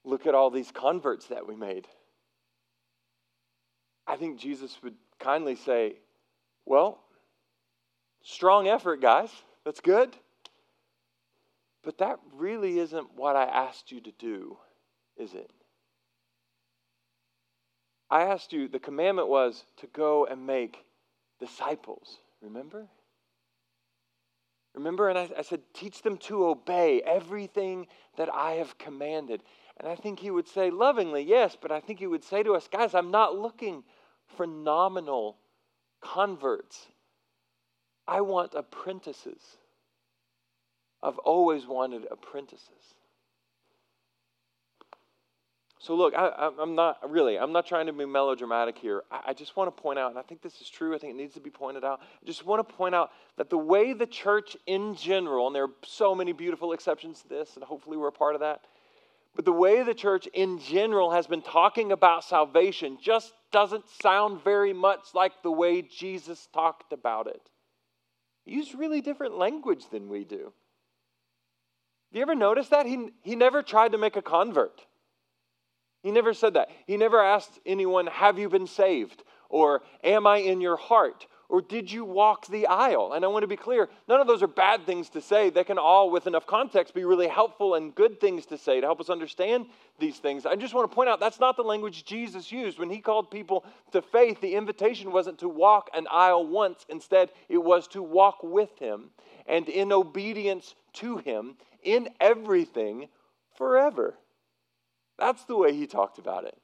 Look 0.05 0.27
at 0.27 0.35
all 0.35 0.51
these 0.51 0.71
converts 0.71 1.27
that 1.27 1.47
we 1.47 1.55
made. 1.55 1.87
I 4.07 4.17
think 4.17 4.39
Jesus 4.39 4.77
would 4.83 4.97
kindly 5.21 5.55
say, 5.57 5.95
Well, 6.67 6.99
strong 8.23 8.69
effort, 8.69 9.01
guys. 9.01 9.31
That's 9.65 9.81
good. 9.81 10.17
But 11.85 11.99
that 11.99 12.19
really 12.35 12.79
isn't 12.79 13.15
what 13.17 13.37
I 13.37 13.45
asked 13.45 13.91
you 13.91 14.01
to 14.01 14.13
do, 14.13 14.57
is 15.17 15.35
it? 15.35 15.51
I 18.11 18.25
asked 18.25 18.53
you, 18.53 18.69
the 18.69 18.79
commandment 18.79 19.29
was 19.29 19.65
to 19.79 19.87
go 19.87 20.27
and 20.27 20.47
make 20.47 20.85
disciples, 21.41 22.19
remember? 22.41 22.87
Remember? 24.75 25.09
And 25.09 25.19
I, 25.19 25.29
I, 25.39 25.43
said, 25.43 25.61
teach 25.75 26.03
them 26.03 26.17
to 26.19 26.47
obey 26.47 27.03
everything 27.03 27.87
that 28.17 28.33
I 28.33 28.53
have 28.53 28.79
commanded. 28.79 29.43
And 29.79 29.89
I 29.89 29.95
think 29.97 30.19
he 30.19 30.31
would 30.31 30.49
say, 30.49 30.71
lovingly, 30.71 31.23
yes, 31.23 31.57
but 31.61 31.71
I 31.71 31.81
think 31.81 31.99
he 31.99 32.07
would 32.07 32.25
say 32.25 32.43
to 32.43 32.55
us, 32.55 32.69
guys, 32.69 32.95
I'm 32.95 33.11
not 33.11 33.37
looking 33.37 33.85
for 34.37 34.47
nominal 34.47 35.37
converts. 36.01 36.87
I 38.07 38.21
want 38.23 38.55
apprentices. 38.55 39.43
I've 41.03 41.19
always 41.19 41.67
wanted 41.67 42.07
apprentices. 42.11 42.95
So 45.83 45.97
look, 45.97 46.15
I, 46.15 46.51
am 46.61 46.77
not 46.77 47.11
really, 47.11 47.37
I'm 47.37 47.51
not 47.51 47.67
trying 47.67 47.87
to 47.87 47.93
be 47.93 48.05
melodramatic 48.05 48.79
here. 48.79 49.03
I, 49.11 49.21
I 49.29 49.35
just 49.35 49.57
want 49.57 49.77
to 49.77 49.83
point 49.83 49.99
out, 49.99 50.11
and 50.11 50.19
I 50.19 50.23
think 50.23 50.41
this 50.41 50.61
is 50.61 50.71
true, 50.71 50.95
I 50.95 50.99
think 50.99 51.15
it 51.15 51.17
needs 51.17 51.35
to 51.35 51.41
be 51.41 51.51
pointed 51.51 51.83
out. 51.83 52.01
I 52.01 52.25
just 52.25 52.47
want 52.47 52.67
to 52.67 52.75
point 52.75 52.95
out 52.95 53.11
that 53.37 53.51
the 53.51 53.59
way 53.59 53.93
the 53.93 54.07
church 54.07 54.57
in 54.67 54.95
general, 54.95 55.49
and 55.49 55.57
there 55.57 55.65
are 55.65 55.75
so 55.85 56.15
many 56.15 56.33
beautiful 56.33 56.73
exceptions 56.73 57.23
to 57.23 57.29
this, 57.29 57.57
and 57.57 57.65
hopefully 57.65 57.97
we're 57.97 58.07
a 58.07 58.13
part 58.13 58.37
of 58.37 58.43
that, 58.43 58.61
but 59.35 59.45
the 59.45 59.53
way 59.53 59.83
the 59.83 59.93
church 59.93 60.29
in 60.35 60.61
general 60.61 61.11
has 61.11 61.27
been 61.27 61.43
talking 61.43 61.91
about 61.91 62.23
salvation 62.23 62.97
just 63.03 63.33
doesn't 63.51 63.89
sound 64.01 64.41
very 64.45 64.73
much 64.73 65.01
like 65.15 65.43
the 65.43 65.51
way 65.51 65.83
Jesus 65.83 66.47
talked 66.55 66.93
about 66.93 67.27
it. 67.27 67.51
He 68.45 68.53
used 68.53 68.79
really 68.79 69.01
different 69.01 69.37
language 69.37 69.91
than 69.91 70.09
we 70.09 70.23
do. 70.23 70.53
Have 72.13 72.13
you 72.13 72.23
ever 72.23 72.37
noticed 72.37 72.71
that? 72.71 72.87
He, 72.87 73.09
he 73.23 73.35
never 73.35 73.65
tried 73.65 73.93
to 73.93 73.99
make 73.99 74.15
a 74.15 74.23
convert. 74.23 74.87
He 76.03 76.11
never 76.11 76.35
said 76.35 76.55
that. 76.55 76.71
He 76.87 76.97
never 76.97 77.23
asked 77.23 77.59
anyone, 77.65 78.07
Have 78.07 78.39
you 78.39 78.49
been 78.49 78.67
saved? 78.67 79.23
Or 79.49 79.83
Am 80.03 80.27
I 80.27 80.39
in 80.39 80.61
your 80.61 80.77
heart? 80.77 81.27
Or 81.53 81.61
did 81.61 81.93
you 81.93 82.07
walk 82.07 82.47
the 82.47 82.67
aisle? 82.67 83.13
And 83.13 83.27
I 83.27 83.29
want 83.29 83.43
to 83.43 83.47
be 83.47 83.59
clear 83.59 83.91
none 84.09 84.21
of 84.21 84.27
those 84.27 84.43
are 84.43 84.47
bad 84.47 84.87
things 84.87 85.11
to 85.11 85.21
say. 85.21 85.51
They 85.51 85.65
can 85.65 85.77
all, 85.77 86.11
with 86.11 86.27
enough 86.27 86.47
context, 86.47 86.95
be 86.95 87.05
really 87.05 87.29
helpful 87.29 87.75
and 87.75 87.95
good 87.95 88.23
things 88.23 88.47
to 88.47 88.57
say 88.57 88.81
to 88.81 88.87
help 88.87 89.03
us 89.03 89.11
understand 89.11 89.67
these 89.99 90.17
things. 90.17 90.47
I 90.47 90.57
just 90.57 90.73
want 90.73 90.91
to 90.91 90.95
point 90.95 91.11
out 91.11 91.21
that's 91.21 91.41
not 91.41 91.59
the 91.59 91.63
language 91.63 92.07
Jesus 92.07 92.51
used. 92.51 92.79
When 92.79 92.89
he 92.89 93.01
called 93.01 93.31
people 93.31 93.67
to 93.91 94.01
faith, 94.01 94.41
the 94.41 94.55
invitation 94.55 95.13
wasn't 95.13 95.41
to 95.41 95.49
walk 95.49 95.91
an 95.93 96.07
aisle 96.11 96.47
once. 96.47 96.87
Instead, 96.89 97.29
it 97.51 97.63
was 97.63 97.87
to 97.89 98.03
walk 98.03 98.39
with 98.43 98.79
him 98.79 99.11
and 99.47 99.69
in 99.69 99.93
obedience 99.93 100.75
to 100.95 101.19
him 101.19 101.57
in 101.83 102.09
everything 102.19 103.09
forever. 103.59 104.15
That's 105.19 105.45
the 105.45 105.57
way 105.57 105.75
he 105.75 105.87
talked 105.87 106.19
about 106.19 106.45
it. 106.45 106.57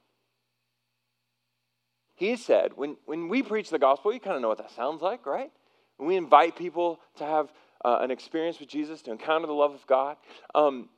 He 2.15 2.37
said, 2.37 2.73
when, 2.75 2.97
when 3.07 3.29
we 3.29 3.43
preach 3.43 3.71
the 3.71 3.79
gospel, 3.79 4.13
you 4.13 4.19
kind 4.19 4.35
of 4.35 4.43
know 4.43 4.49
what 4.49 4.59
that 4.59 4.73
sounds 4.73 5.03
like, 5.03 5.25
right? 5.25 5.53
When 5.99 6.09
we 6.09 6.17
invite 6.17 6.57
people 6.57 6.99
to 7.17 7.25
have 7.25 7.53
uh, 7.85 7.99
an 8.01 8.11
experience 8.11 8.59
with 8.59 8.69
Jesus, 8.69 9.03
to 9.03 9.13
encounter 9.13 9.47
the 9.47 9.53
love 9.53 9.73
of 9.73 9.87
God, 9.87 10.17
um, 10.55 10.89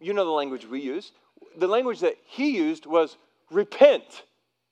you 0.00 0.12
know 0.12 0.24
the 0.24 0.30
language 0.30 0.66
we 0.66 0.80
use. 0.80 1.12
The 1.56 1.68
language 1.68 2.00
that 2.00 2.16
he 2.26 2.56
used 2.56 2.86
was 2.86 3.16
repent. 3.50 4.24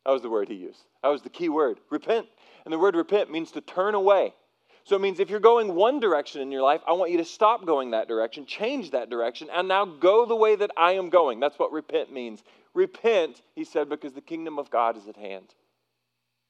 That 0.05 0.11
was 0.13 0.23
the 0.23 0.31
word 0.31 0.49
he 0.49 0.55
used. 0.55 0.81
That 1.03 1.11
was 1.11 1.23
the 1.23 1.31
key 1.31 1.49
word, 1.49 1.79
repent. 1.89 2.27
And 2.65 2.73
the 2.73 2.79
word 2.79 2.97
repent 2.97 3.31
means 3.31 3.53
to 3.53 3.61
turn 3.61 3.95
away. 3.95 4.35
So 4.91 4.97
it 4.97 5.03
means 5.03 5.21
if 5.21 5.31
you're 5.31 5.39
going 5.39 5.77
one 5.77 6.01
direction 6.01 6.43
in 6.43 6.51
your 6.51 6.63
life, 6.63 6.81
I 6.85 6.95
want 6.95 7.13
you 7.13 7.19
to 7.19 7.25
stop 7.25 7.65
going 7.65 7.93
that 7.93 8.09
direction, 8.09 8.45
change 8.45 8.91
that 8.91 9.09
direction, 9.09 9.47
and 9.49 9.69
now 9.69 9.85
go 9.85 10.27
the 10.27 10.35
way 10.35 10.57
that 10.57 10.73
I 10.77 10.95
am 10.95 11.11
going. 11.11 11.39
That's 11.39 11.61
what 11.61 11.71
repent 11.71 12.13
means. 12.13 12.43
Repent, 12.75 13.41
he 13.55 13.63
said, 13.63 13.89
because 13.89 14.15
the 14.15 14.21
kingdom 14.21 14.59
of 14.59 14.69
God 14.69 14.97
is 14.97 15.07
at 15.07 15.17
hand. 15.17 15.55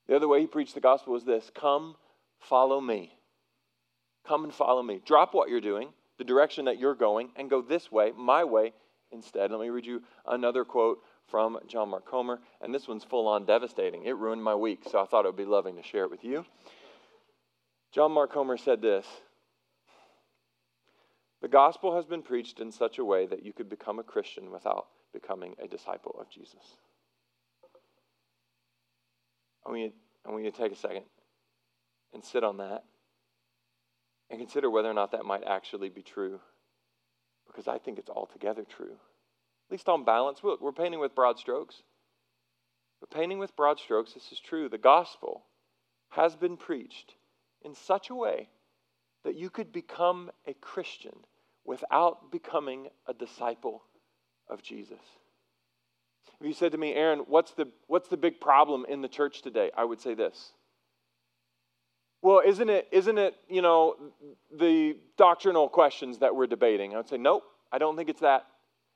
The 0.08 0.16
other 0.16 0.26
way 0.26 0.40
he 0.40 0.46
preached 0.46 0.72
the 0.72 0.80
gospel 0.80 1.12
was 1.12 1.26
this 1.26 1.50
Come, 1.54 1.96
follow 2.38 2.80
me. 2.80 3.12
Come 4.26 4.44
and 4.44 4.54
follow 4.54 4.82
me. 4.82 5.02
Drop 5.04 5.34
what 5.34 5.50
you're 5.50 5.60
doing, 5.60 5.90
the 6.16 6.24
direction 6.24 6.64
that 6.64 6.78
you're 6.78 6.94
going, 6.94 7.32
and 7.36 7.50
go 7.50 7.60
this 7.60 7.92
way, 7.92 8.14
my 8.16 8.42
way, 8.42 8.72
instead. 9.12 9.50
Let 9.50 9.60
me 9.60 9.68
read 9.68 9.84
you 9.84 10.02
another 10.26 10.64
quote 10.64 11.00
from 11.28 11.58
John 11.68 11.90
Mark 11.90 12.06
Comer, 12.06 12.40
and 12.62 12.74
this 12.74 12.88
one's 12.88 13.04
full 13.04 13.28
on 13.28 13.44
devastating. 13.44 14.04
It 14.04 14.16
ruined 14.16 14.42
my 14.42 14.54
week, 14.54 14.84
so 14.90 14.98
I 14.98 15.04
thought 15.04 15.26
it 15.26 15.28
would 15.28 15.36
be 15.36 15.44
loving 15.44 15.76
to 15.76 15.82
share 15.82 16.04
it 16.04 16.10
with 16.10 16.24
you. 16.24 16.46
John 17.92 18.12
Mark 18.12 18.32
Comer 18.32 18.56
said 18.56 18.80
this 18.80 19.06
The 21.42 21.48
gospel 21.48 21.96
has 21.96 22.06
been 22.06 22.22
preached 22.22 22.60
in 22.60 22.70
such 22.70 22.98
a 22.98 23.04
way 23.04 23.26
that 23.26 23.44
you 23.44 23.52
could 23.52 23.68
become 23.68 23.98
a 23.98 24.04
Christian 24.04 24.50
without 24.52 24.86
becoming 25.12 25.54
a 25.62 25.66
disciple 25.66 26.16
of 26.20 26.30
Jesus. 26.30 26.76
I 29.66 29.70
want 29.70 29.82
you, 29.82 29.92
I 30.26 30.30
want 30.30 30.44
you 30.44 30.50
to 30.50 30.56
take 30.56 30.72
a 30.72 30.76
second 30.76 31.04
and 32.14 32.24
sit 32.24 32.44
on 32.44 32.58
that 32.58 32.84
and 34.30 34.38
consider 34.38 34.70
whether 34.70 34.90
or 34.90 34.94
not 34.94 35.12
that 35.12 35.24
might 35.24 35.44
actually 35.44 35.88
be 35.88 36.02
true. 36.02 36.40
Because 37.46 37.66
I 37.66 37.78
think 37.78 37.98
it's 37.98 38.08
altogether 38.08 38.64
true. 38.64 38.92
At 38.92 39.72
least 39.72 39.88
on 39.88 40.04
balance. 40.04 40.40
Look, 40.44 40.60
we're 40.60 40.70
painting 40.70 41.00
with 41.00 41.16
broad 41.16 41.36
strokes. 41.36 41.82
But 43.00 43.10
painting 43.10 43.40
with 43.40 43.56
broad 43.56 43.80
strokes, 43.80 44.12
this 44.12 44.30
is 44.30 44.38
true. 44.38 44.68
The 44.68 44.78
gospel 44.78 45.42
has 46.10 46.36
been 46.36 46.56
preached 46.56 47.14
in 47.62 47.74
such 47.74 48.10
a 48.10 48.14
way 48.14 48.48
that 49.24 49.34
you 49.34 49.50
could 49.50 49.72
become 49.72 50.30
a 50.46 50.54
Christian 50.54 51.14
without 51.64 52.32
becoming 52.32 52.88
a 53.06 53.14
disciple 53.14 53.82
of 54.48 54.62
Jesus. 54.62 55.00
If 56.40 56.46
you 56.46 56.54
said 56.54 56.72
to 56.72 56.78
me, 56.78 56.94
Aaron, 56.94 57.20
what's 57.26 57.52
the, 57.52 57.68
what's 57.86 58.08
the 58.08 58.16
big 58.16 58.40
problem 58.40 58.86
in 58.88 59.02
the 59.02 59.08
church 59.08 59.42
today? 59.42 59.70
I 59.76 59.84
would 59.84 60.00
say 60.00 60.14
this. 60.14 60.52
Well, 62.22 62.42
isn't 62.44 62.68
it, 62.68 62.88
isn't 62.92 63.18
it, 63.18 63.34
you 63.48 63.62
know, 63.62 63.96
the 64.58 64.96
doctrinal 65.16 65.68
questions 65.68 66.18
that 66.18 66.34
we're 66.34 66.46
debating? 66.46 66.94
I 66.94 66.98
would 66.98 67.08
say, 67.08 67.16
nope, 67.16 67.44
I 67.72 67.78
don't 67.78 67.96
think 67.96 68.08
it's 68.08 68.20
that. 68.20 68.46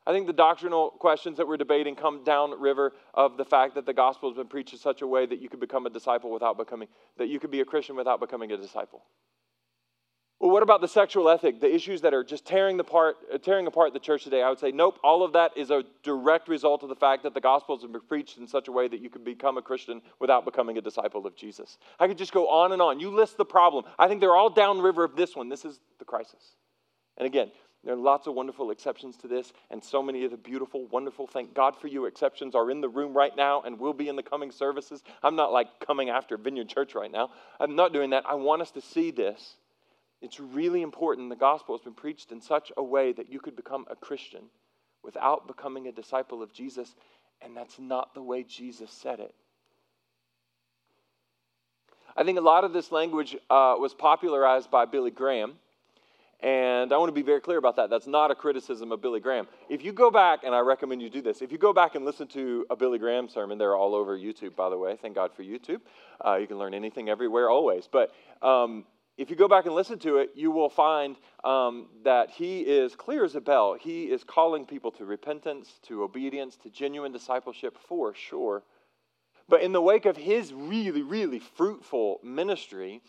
I 0.06 0.12
think 0.12 0.26
the 0.26 0.34
doctrinal 0.34 0.90
questions 0.90 1.38
that 1.38 1.48
we're 1.48 1.56
debating 1.56 1.96
come 1.96 2.24
down 2.24 2.60
river 2.60 2.92
of 3.14 3.36
the 3.36 3.44
fact 3.44 3.74
that 3.76 3.86
the 3.86 3.94
gospel 3.94 4.28
has 4.28 4.36
been 4.36 4.48
preached 4.48 4.74
in 4.74 4.78
such 4.78 5.00
a 5.00 5.06
way 5.06 5.24
that 5.24 5.40
you 5.40 5.48
could 5.48 5.60
become 5.60 5.86
a 5.86 5.90
disciple 5.90 6.30
without 6.30 6.58
becoming, 6.58 6.88
that 7.16 7.28
you 7.28 7.40
could 7.40 7.50
be 7.50 7.60
a 7.60 7.64
Christian 7.64 7.96
without 7.96 8.20
becoming 8.20 8.52
a 8.52 8.56
disciple. 8.56 9.02
Well, 10.40 10.50
what 10.50 10.62
about 10.62 10.82
the 10.82 10.88
sexual 10.88 11.30
ethic, 11.30 11.60
the 11.60 11.74
issues 11.74 12.02
that 12.02 12.12
are 12.12 12.22
just 12.22 12.44
tearing, 12.44 12.76
the 12.76 12.84
part, 12.84 13.16
uh, 13.32 13.38
tearing 13.38 13.66
apart 13.66 13.94
the 13.94 13.98
church 13.98 14.24
today? 14.24 14.42
I 14.42 14.50
would 14.50 14.58
say, 14.58 14.72
nope, 14.72 14.98
all 15.02 15.22
of 15.22 15.32
that 15.32 15.56
is 15.56 15.70
a 15.70 15.84
direct 16.02 16.48
result 16.48 16.82
of 16.82 16.90
the 16.90 16.96
fact 16.96 17.22
that 17.22 17.32
the 17.32 17.40
gospel 17.40 17.74
has 17.74 17.90
been 17.90 17.98
preached 18.02 18.36
in 18.36 18.46
such 18.46 18.68
a 18.68 18.72
way 18.72 18.86
that 18.86 19.00
you 19.00 19.08
can 19.08 19.24
become 19.24 19.56
a 19.56 19.62
Christian 19.62 20.02
without 20.20 20.44
becoming 20.44 20.76
a 20.76 20.82
disciple 20.82 21.26
of 21.26 21.34
Jesus. 21.34 21.78
I 21.98 22.08
could 22.08 22.18
just 22.18 22.32
go 22.32 22.48
on 22.48 22.72
and 22.72 22.82
on. 22.82 23.00
You 23.00 23.10
list 23.10 23.38
the 23.38 23.44
problem. 23.46 23.84
I 23.98 24.06
think 24.06 24.20
they're 24.20 24.36
all 24.36 24.50
downriver 24.50 25.02
of 25.02 25.16
this 25.16 25.34
one. 25.34 25.48
This 25.48 25.64
is 25.64 25.80
the 25.98 26.04
crisis. 26.04 26.56
And 27.16 27.26
again, 27.26 27.50
there 27.84 27.94
are 27.94 27.98
lots 27.98 28.26
of 28.26 28.34
wonderful 28.34 28.70
exceptions 28.70 29.16
to 29.18 29.28
this, 29.28 29.52
and 29.70 29.84
so 29.84 30.02
many 30.02 30.24
of 30.24 30.30
the 30.30 30.38
beautiful, 30.38 30.86
wonderful, 30.86 31.26
thank 31.26 31.52
God 31.52 31.76
for 31.76 31.88
you 31.88 32.06
exceptions 32.06 32.54
are 32.54 32.70
in 32.70 32.80
the 32.80 32.88
room 32.88 33.12
right 33.12 33.36
now 33.36 33.60
and 33.60 33.78
will 33.78 33.92
be 33.92 34.08
in 34.08 34.16
the 34.16 34.22
coming 34.22 34.50
services. 34.50 35.02
I'm 35.22 35.36
not 35.36 35.52
like 35.52 35.80
coming 35.80 36.08
after 36.08 36.38
Vineyard 36.38 36.68
Church 36.68 36.94
right 36.94 37.12
now. 37.12 37.30
I'm 37.60 37.76
not 37.76 37.92
doing 37.92 38.10
that. 38.10 38.24
I 38.26 38.36
want 38.36 38.62
us 38.62 38.70
to 38.72 38.80
see 38.80 39.10
this. 39.10 39.56
It's 40.22 40.40
really 40.40 40.80
important. 40.80 41.28
The 41.28 41.36
gospel 41.36 41.76
has 41.76 41.84
been 41.84 41.92
preached 41.92 42.32
in 42.32 42.40
such 42.40 42.72
a 42.76 42.82
way 42.82 43.12
that 43.12 43.30
you 43.30 43.38
could 43.38 43.54
become 43.54 43.84
a 43.90 43.96
Christian 43.96 44.44
without 45.02 45.46
becoming 45.46 45.86
a 45.86 45.92
disciple 45.92 46.42
of 46.42 46.54
Jesus, 46.54 46.94
and 47.42 47.54
that's 47.54 47.78
not 47.78 48.14
the 48.14 48.22
way 48.22 48.42
Jesus 48.42 48.90
said 48.90 49.20
it. 49.20 49.34
I 52.16 52.24
think 52.24 52.38
a 52.38 52.42
lot 52.42 52.64
of 52.64 52.72
this 52.72 52.90
language 52.90 53.36
uh, 53.50 53.74
was 53.78 53.92
popularized 53.92 54.70
by 54.70 54.86
Billy 54.86 55.10
Graham 55.10 55.56
and 56.40 56.92
I 56.92 56.96
want 56.98 57.08
to 57.08 57.14
be 57.14 57.22
very 57.22 57.40
clear 57.40 57.58
about 57.58 57.76
that. 57.76 57.90
That's 57.90 58.06
not 58.06 58.30
a 58.30 58.34
criticism 58.34 58.92
of 58.92 59.00
Billy 59.00 59.20
Graham. 59.20 59.46
If 59.68 59.84
you 59.84 59.92
go 59.92 60.10
back, 60.10 60.44
and 60.44 60.54
I 60.54 60.60
recommend 60.60 61.00
you 61.00 61.10
do 61.10 61.22
this, 61.22 61.42
if 61.42 61.50
you 61.50 61.58
go 61.58 61.72
back 61.72 61.94
and 61.94 62.04
listen 62.04 62.26
to 62.28 62.66
a 62.70 62.76
Billy 62.76 62.98
Graham 62.98 63.28
sermon, 63.28 63.58
they're 63.58 63.76
all 63.76 63.94
over 63.94 64.18
YouTube, 64.18 64.54
by 64.54 64.68
the 64.68 64.76
way. 64.78 64.96
Thank 65.00 65.14
God 65.14 65.32
for 65.34 65.42
YouTube. 65.42 65.80
Uh, 66.24 66.36
you 66.36 66.46
can 66.46 66.58
learn 66.58 66.74
anything 66.74 67.08
everywhere, 67.08 67.48
always. 67.48 67.88
But 67.90 68.12
um, 68.42 68.84
if 69.16 69.30
you 69.30 69.36
go 69.36 69.46
back 69.46 69.66
and 69.66 69.74
listen 69.74 69.98
to 70.00 70.18
it, 70.18 70.30
you 70.34 70.50
will 70.50 70.68
find 70.68 71.16
um, 71.44 71.86
that 72.02 72.30
he 72.30 72.60
is 72.60 72.96
clear 72.96 73.24
as 73.24 73.36
a 73.36 73.40
bell. 73.40 73.76
He 73.80 74.04
is 74.04 74.24
calling 74.24 74.66
people 74.66 74.90
to 74.92 75.04
repentance, 75.04 75.78
to 75.84 76.02
obedience, 76.02 76.56
to 76.58 76.70
genuine 76.70 77.12
discipleship 77.12 77.78
for 77.88 78.14
sure. 78.14 78.64
But 79.48 79.62
in 79.62 79.72
the 79.72 79.80
wake 79.80 80.06
of 80.06 80.16
his 80.16 80.52
really, 80.52 81.02
really 81.02 81.38
fruitful 81.38 82.20
ministry, 82.24 83.02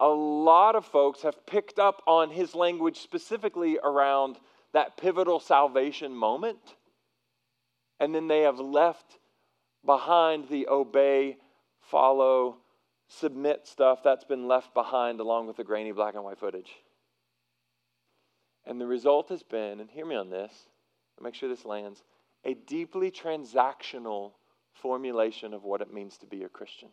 a 0.00 0.08
lot 0.08 0.76
of 0.76 0.84
folks 0.84 1.22
have 1.22 1.46
picked 1.46 1.78
up 1.78 2.02
on 2.06 2.30
his 2.30 2.54
language 2.54 2.98
specifically 2.98 3.78
around 3.82 4.38
that 4.72 4.96
pivotal 4.96 5.40
salvation 5.40 6.14
moment. 6.14 6.58
And 7.98 8.14
then 8.14 8.28
they 8.28 8.42
have 8.42 8.58
left 8.58 9.18
behind 9.84 10.48
the 10.48 10.68
obey, 10.68 11.38
follow, 11.80 12.58
submit 13.08 13.66
stuff 13.66 14.02
that's 14.02 14.24
been 14.24 14.48
left 14.48 14.74
behind 14.74 15.20
along 15.20 15.46
with 15.46 15.56
the 15.56 15.64
grainy 15.64 15.92
black 15.92 16.14
and 16.14 16.24
white 16.24 16.38
footage. 16.38 16.70
And 18.66 18.80
the 18.80 18.86
result 18.86 19.28
has 19.28 19.42
been, 19.42 19.80
and 19.80 19.88
hear 19.88 20.04
me 20.04 20.16
on 20.16 20.28
this, 20.28 20.52
make 21.22 21.34
sure 21.34 21.48
this 21.48 21.64
lands, 21.64 22.02
a 22.44 22.54
deeply 22.54 23.10
transactional 23.10 24.32
formulation 24.74 25.54
of 25.54 25.64
what 25.64 25.80
it 25.80 25.92
means 25.92 26.18
to 26.18 26.26
be 26.26 26.42
a 26.42 26.48
Christian. 26.48 26.88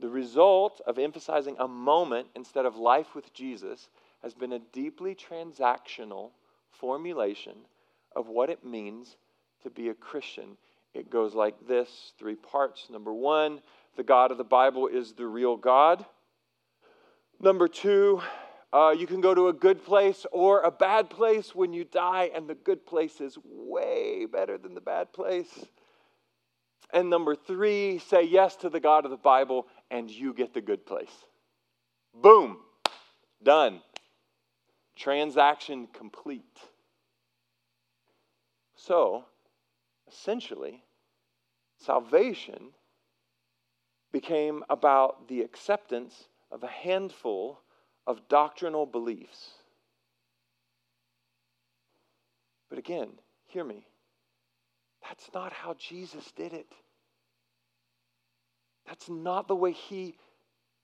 The 0.00 0.08
result 0.08 0.80
of 0.86 0.98
emphasizing 0.98 1.56
a 1.58 1.68
moment 1.68 2.28
instead 2.34 2.66
of 2.66 2.76
life 2.76 3.14
with 3.14 3.32
Jesus 3.32 3.88
has 4.22 4.34
been 4.34 4.52
a 4.52 4.58
deeply 4.58 5.14
transactional 5.14 6.30
formulation 6.70 7.54
of 8.16 8.28
what 8.28 8.50
it 8.50 8.64
means 8.64 9.16
to 9.62 9.70
be 9.70 9.88
a 9.88 9.94
Christian. 9.94 10.56
It 10.94 11.10
goes 11.10 11.34
like 11.34 11.66
this 11.66 12.12
three 12.18 12.36
parts. 12.36 12.88
Number 12.90 13.12
one, 13.12 13.60
the 13.96 14.02
God 14.02 14.30
of 14.30 14.38
the 14.38 14.44
Bible 14.44 14.88
is 14.88 15.12
the 15.12 15.26
real 15.26 15.56
God. 15.56 16.04
Number 17.40 17.68
two, 17.68 18.20
Uh, 18.72 18.90
you 18.90 19.06
can 19.06 19.20
go 19.20 19.32
to 19.32 19.46
a 19.46 19.52
good 19.52 19.84
place 19.84 20.26
or 20.32 20.62
a 20.62 20.70
bad 20.70 21.08
place 21.08 21.54
when 21.54 21.72
you 21.72 21.84
die, 21.84 22.28
and 22.34 22.48
the 22.48 22.56
good 22.56 22.84
place 22.84 23.20
is 23.20 23.38
way 23.44 24.26
better 24.26 24.58
than 24.58 24.74
the 24.74 24.80
bad 24.80 25.12
place. 25.12 25.64
And 26.92 27.08
number 27.08 27.36
three, 27.36 28.00
say 28.00 28.24
yes 28.24 28.56
to 28.56 28.68
the 28.68 28.80
God 28.80 29.04
of 29.04 29.12
the 29.12 29.16
Bible, 29.16 29.68
and 29.94 30.10
you 30.10 30.34
get 30.34 30.52
the 30.52 30.60
good 30.60 30.84
place. 30.84 31.24
Boom, 32.20 32.58
done. 33.44 33.80
Transaction 34.96 35.86
complete. 35.92 36.58
So, 38.74 39.24
essentially, 40.08 40.82
salvation 41.78 42.70
became 44.10 44.64
about 44.68 45.28
the 45.28 45.42
acceptance 45.42 46.24
of 46.50 46.64
a 46.64 46.68
handful 46.68 47.60
of 48.04 48.28
doctrinal 48.28 48.86
beliefs. 48.86 49.50
But 52.68 52.80
again, 52.80 53.10
hear 53.46 53.62
me. 53.62 53.86
That's 55.04 55.30
not 55.32 55.52
how 55.52 55.74
Jesus 55.74 56.32
did 56.34 56.52
it. 56.52 56.72
That's 58.86 59.08
not 59.08 59.48
the 59.48 59.56
way 59.56 59.72
he 59.72 60.16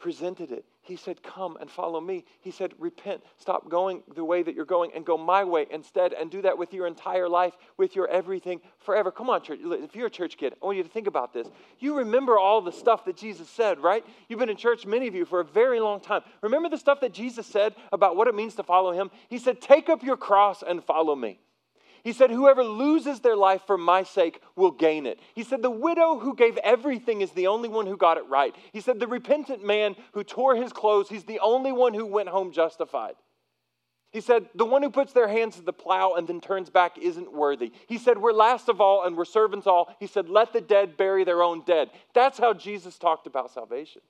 presented 0.00 0.50
it. 0.50 0.64
He 0.82 0.96
said, 0.96 1.22
Come 1.22 1.58
and 1.60 1.70
follow 1.70 2.00
me. 2.00 2.24
He 2.40 2.50
said, 2.50 2.72
Repent. 2.78 3.22
Stop 3.36 3.68
going 3.68 4.02
the 4.14 4.24
way 4.24 4.42
that 4.42 4.54
you're 4.54 4.64
going 4.64 4.90
and 4.94 5.04
go 5.04 5.18
my 5.18 5.44
way 5.44 5.66
instead 5.70 6.14
and 6.14 6.30
do 6.30 6.42
that 6.42 6.56
with 6.56 6.72
your 6.72 6.86
entire 6.86 7.28
life, 7.28 7.54
with 7.76 7.94
your 7.94 8.08
everything 8.08 8.60
forever. 8.78 9.12
Come 9.12 9.28
on, 9.28 9.42
church. 9.42 9.60
If 9.62 9.94
you're 9.94 10.06
a 10.06 10.10
church 10.10 10.38
kid, 10.38 10.54
I 10.60 10.66
want 10.66 10.78
you 10.78 10.82
to 10.82 10.88
think 10.88 11.06
about 11.06 11.32
this. 11.32 11.48
You 11.78 11.98
remember 11.98 12.38
all 12.38 12.62
the 12.62 12.72
stuff 12.72 13.04
that 13.04 13.16
Jesus 13.16 13.48
said, 13.48 13.78
right? 13.78 14.04
You've 14.28 14.40
been 14.40 14.48
in 14.48 14.56
church, 14.56 14.86
many 14.86 15.06
of 15.06 15.14
you, 15.14 15.26
for 15.26 15.40
a 15.40 15.44
very 15.44 15.80
long 15.80 16.00
time. 16.00 16.22
Remember 16.42 16.70
the 16.70 16.78
stuff 16.78 17.00
that 17.02 17.12
Jesus 17.12 17.46
said 17.46 17.74
about 17.92 18.16
what 18.16 18.26
it 18.26 18.34
means 18.34 18.54
to 18.54 18.62
follow 18.62 18.92
him? 18.92 19.10
He 19.28 19.38
said, 19.38 19.60
Take 19.60 19.88
up 19.90 20.02
your 20.02 20.16
cross 20.16 20.64
and 20.66 20.82
follow 20.82 21.14
me. 21.14 21.40
He 22.02 22.12
said, 22.12 22.30
Whoever 22.30 22.64
loses 22.64 23.20
their 23.20 23.36
life 23.36 23.62
for 23.66 23.76
my 23.76 24.02
sake 24.02 24.40
will 24.56 24.70
gain 24.70 25.06
it. 25.06 25.18
He 25.34 25.44
said, 25.44 25.62
The 25.62 25.70
widow 25.70 26.18
who 26.18 26.34
gave 26.34 26.56
everything 26.58 27.20
is 27.20 27.32
the 27.32 27.48
only 27.48 27.68
one 27.68 27.86
who 27.86 27.96
got 27.96 28.16
it 28.16 28.26
right. 28.28 28.54
He 28.72 28.80
said, 28.80 28.98
The 28.98 29.06
repentant 29.06 29.64
man 29.64 29.96
who 30.12 30.24
tore 30.24 30.56
his 30.56 30.72
clothes, 30.72 31.08
he's 31.08 31.24
the 31.24 31.40
only 31.40 31.72
one 31.72 31.94
who 31.94 32.06
went 32.06 32.28
home 32.28 32.52
justified. 32.52 33.14
He 34.12 34.20
said, 34.20 34.48
The 34.54 34.64
one 34.64 34.82
who 34.82 34.90
puts 34.90 35.12
their 35.12 35.28
hands 35.28 35.56
to 35.56 35.62
the 35.62 35.72
plow 35.72 36.14
and 36.14 36.26
then 36.26 36.40
turns 36.40 36.70
back 36.70 36.98
isn't 36.98 37.32
worthy. 37.32 37.72
He 37.86 37.98
said, 37.98 38.18
We're 38.18 38.32
last 38.32 38.68
of 38.68 38.80
all 38.80 39.04
and 39.04 39.16
we're 39.16 39.24
servants 39.24 39.66
all. 39.66 39.94
He 40.00 40.06
said, 40.06 40.28
Let 40.28 40.52
the 40.52 40.60
dead 40.60 40.96
bury 40.96 41.24
their 41.24 41.42
own 41.42 41.62
dead. 41.66 41.90
That's 42.14 42.38
how 42.38 42.54
Jesus 42.54 42.98
talked 42.98 43.26
about 43.26 43.52
salvation. 43.52 44.02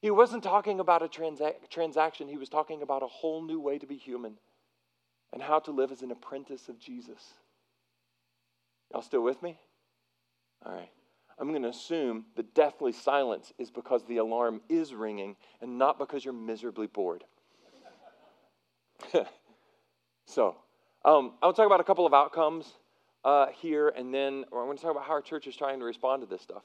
He 0.00 0.10
wasn't 0.10 0.44
talking 0.44 0.78
about 0.78 1.02
a 1.02 1.08
transa- 1.08 1.56
transaction, 1.70 2.28
he 2.28 2.36
was 2.36 2.48
talking 2.48 2.82
about 2.82 3.02
a 3.02 3.08
whole 3.08 3.42
new 3.42 3.60
way 3.60 3.78
to 3.78 3.86
be 3.86 3.96
human 3.96 4.34
and 5.32 5.42
how 5.42 5.58
to 5.60 5.70
live 5.70 5.92
as 5.92 6.02
an 6.02 6.10
apprentice 6.10 6.68
of 6.68 6.78
Jesus. 6.78 7.34
Y'all 8.92 9.02
still 9.02 9.22
with 9.22 9.42
me? 9.42 9.58
All 10.64 10.72
right. 10.72 10.90
I'm 11.38 11.50
going 11.50 11.62
to 11.62 11.68
assume 11.68 12.24
the 12.36 12.42
deathly 12.42 12.92
silence 12.92 13.52
is 13.58 13.70
because 13.70 14.04
the 14.04 14.16
alarm 14.16 14.60
is 14.68 14.92
ringing 14.92 15.36
and 15.60 15.78
not 15.78 15.98
because 15.98 16.24
you're 16.24 16.34
miserably 16.34 16.88
bored. 16.88 17.24
so, 20.26 20.56
um, 21.04 21.34
I'll 21.40 21.52
talk 21.52 21.66
about 21.66 21.80
a 21.80 21.84
couple 21.84 22.06
of 22.06 22.12
outcomes 22.12 22.72
uh, 23.24 23.46
here, 23.60 23.88
and 23.88 24.12
then 24.12 24.44
I'm 24.52 24.66
going 24.66 24.76
to 24.76 24.82
talk 24.82 24.90
about 24.90 25.04
how 25.04 25.12
our 25.12 25.22
church 25.22 25.46
is 25.46 25.54
trying 25.54 25.78
to 25.78 25.84
respond 25.84 26.22
to 26.22 26.26
this 26.26 26.42
stuff. 26.42 26.62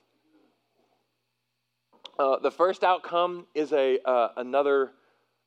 Uh, 2.17 2.39
the 2.39 2.51
first 2.51 2.83
outcome 2.83 3.47
is 3.55 3.73
a 3.73 3.99
uh, 4.07 4.29
another 4.37 4.91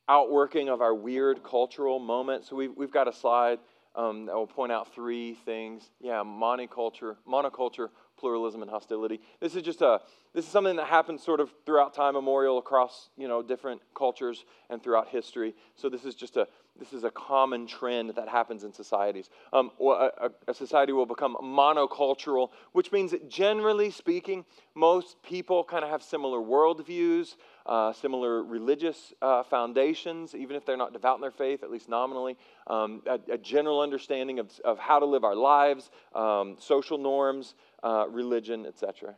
outworking 0.08 0.68
of 0.68 0.80
our 0.80 0.94
weird 0.94 1.42
cultural 1.42 1.98
moment. 1.98 2.44
So 2.44 2.56
we've, 2.56 2.72
we've 2.76 2.92
got 2.92 3.08
a 3.08 3.12
slide 3.12 3.58
um, 3.94 4.26
that 4.26 4.34
will 4.34 4.46
point 4.46 4.72
out 4.72 4.94
three 4.94 5.34
things. 5.34 5.90
Yeah, 6.00 6.22
monoculture, 6.24 7.16
monoculture, 7.28 7.88
pluralism, 8.18 8.62
and 8.62 8.70
hostility. 8.70 9.20
This 9.40 9.56
is 9.56 9.62
just 9.62 9.82
a 9.82 10.00
this 10.34 10.44
is 10.44 10.50
something 10.50 10.76
that 10.76 10.86
happens 10.86 11.22
sort 11.22 11.40
of 11.40 11.50
throughout 11.64 11.94
time 11.94 12.14
memorial 12.14 12.58
across 12.58 13.08
you 13.16 13.26
know 13.26 13.42
different 13.42 13.80
cultures 13.94 14.44
and 14.68 14.82
throughout 14.82 15.08
history. 15.08 15.54
So 15.76 15.88
this 15.88 16.04
is 16.04 16.14
just 16.14 16.36
a 16.36 16.46
this 16.78 16.92
is 16.92 17.04
a 17.04 17.10
common 17.10 17.66
trend 17.66 18.10
that 18.16 18.28
happens 18.28 18.62
in 18.64 18.72
societies. 18.72 19.30
Um, 19.52 19.70
a, 19.80 20.30
a, 20.46 20.52
society 20.52 20.92
will 20.92 21.06
become 21.06 21.34
monocultural, 21.42 22.50
which 22.72 22.92
means 22.92 23.12
that 23.12 23.30
generally 23.30 23.90
speaking, 23.90 24.44
most 24.74 25.22
people 25.22 25.64
kind 25.64 25.84
of 25.84 25.90
have 25.90 26.02
similar 26.02 26.38
worldviews, 26.38 27.36
uh, 27.66 27.92
similar 27.92 28.42
religious 28.42 29.12
uh, 29.20 29.42
foundations, 29.42 30.34
even 30.34 30.56
if 30.56 30.64
they're 30.64 30.76
not 30.76 30.92
devout 30.92 31.16
in 31.16 31.20
their 31.20 31.30
faith, 31.30 31.62
at 31.62 31.70
least 31.70 31.88
nominally, 31.88 32.36
um, 32.68 33.02
a, 33.06 33.18
a, 33.32 33.38
general 33.38 33.80
understanding 33.80 34.38
of, 34.38 34.50
of 34.64 34.78
how 34.78 34.98
to 34.98 35.06
live 35.06 35.24
our 35.24 35.34
lives, 35.34 35.90
um, 36.14 36.56
social 36.58 36.96
norms, 36.96 37.54
uh, 37.82 38.06
religion, 38.08 38.66
etc. 38.66 39.14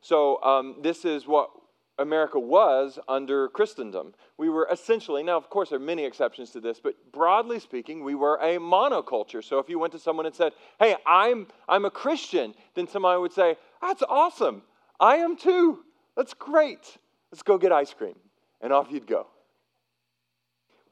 So, 0.00 0.42
um, 0.42 0.76
this 0.82 1.04
is 1.04 1.26
what 1.26 1.50
America 1.98 2.38
was 2.38 2.98
under 3.08 3.48
Christendom. 3.48 4.14
We 4.36 4.48
were 4.48 4.68
essentially, 4.70 5.22
now, 5.22 5.36
of 5.36 5.50
course, 5.50 5.70
there 5.70 5.78
are 5.78 5.82
many 5.82 6.04
exceptions 6.04 6.50
to 6.50 6.60
this, 6.60 6.80
but 6.80 6.94
broadly 7.12 7.58
speaking, 7.58 8.04
we 8.04 8.14
were 8.14 8.36
a 8.36 8.58
monoculture. 8.58 9.42
So 9.42 9.58
if 9.58 9.68
you 9.68 9.78
went 9.78 9.92
to 9.94 9.98
someone 9.98 10.26
and 10.26 10.34
said, 10.34 10.52
Hey, 10.78 10.96
I'm, 11.06 11.48
I'm 11.68 11.84
a 11.84 11.90
Christian, 11.90 12.54
then 12.74 12.86
somebody 12.86 13.20
would 13.20 13.32
say, 13.32 13.56
That's 13.82 14.02
awesome. 14.08 14.62
I 15.00 15.16
am 15.16 15.36
too. 15.36 15.80
That's 16.16 16.34
great. 16.34 16.98
Let's 17.32 17.42
go 17.42 17.58
get 17.58 17.72
ice 17.72 17.92
cream. 17.92 18.16
And 18.60 18.72
off 18.72 18.88
you'd 18.90 19.06
go. 19.06 19.26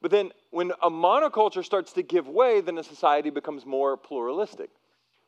But 0.01 0.11
then 0.11 0.31
when 0.51 0.71
a 0.81 0.89
monoculture 0.89 1.65
starts 1.65 1.93
to 1.93 2.03
give 2.03 2.27
way, 2.27 2.61
then 2.61 2.77
a 2.77 2.83
society 2.83 3.29
becomes 3.29 3.65
more 3.65 3.97
pluralistic. 3.97 4.69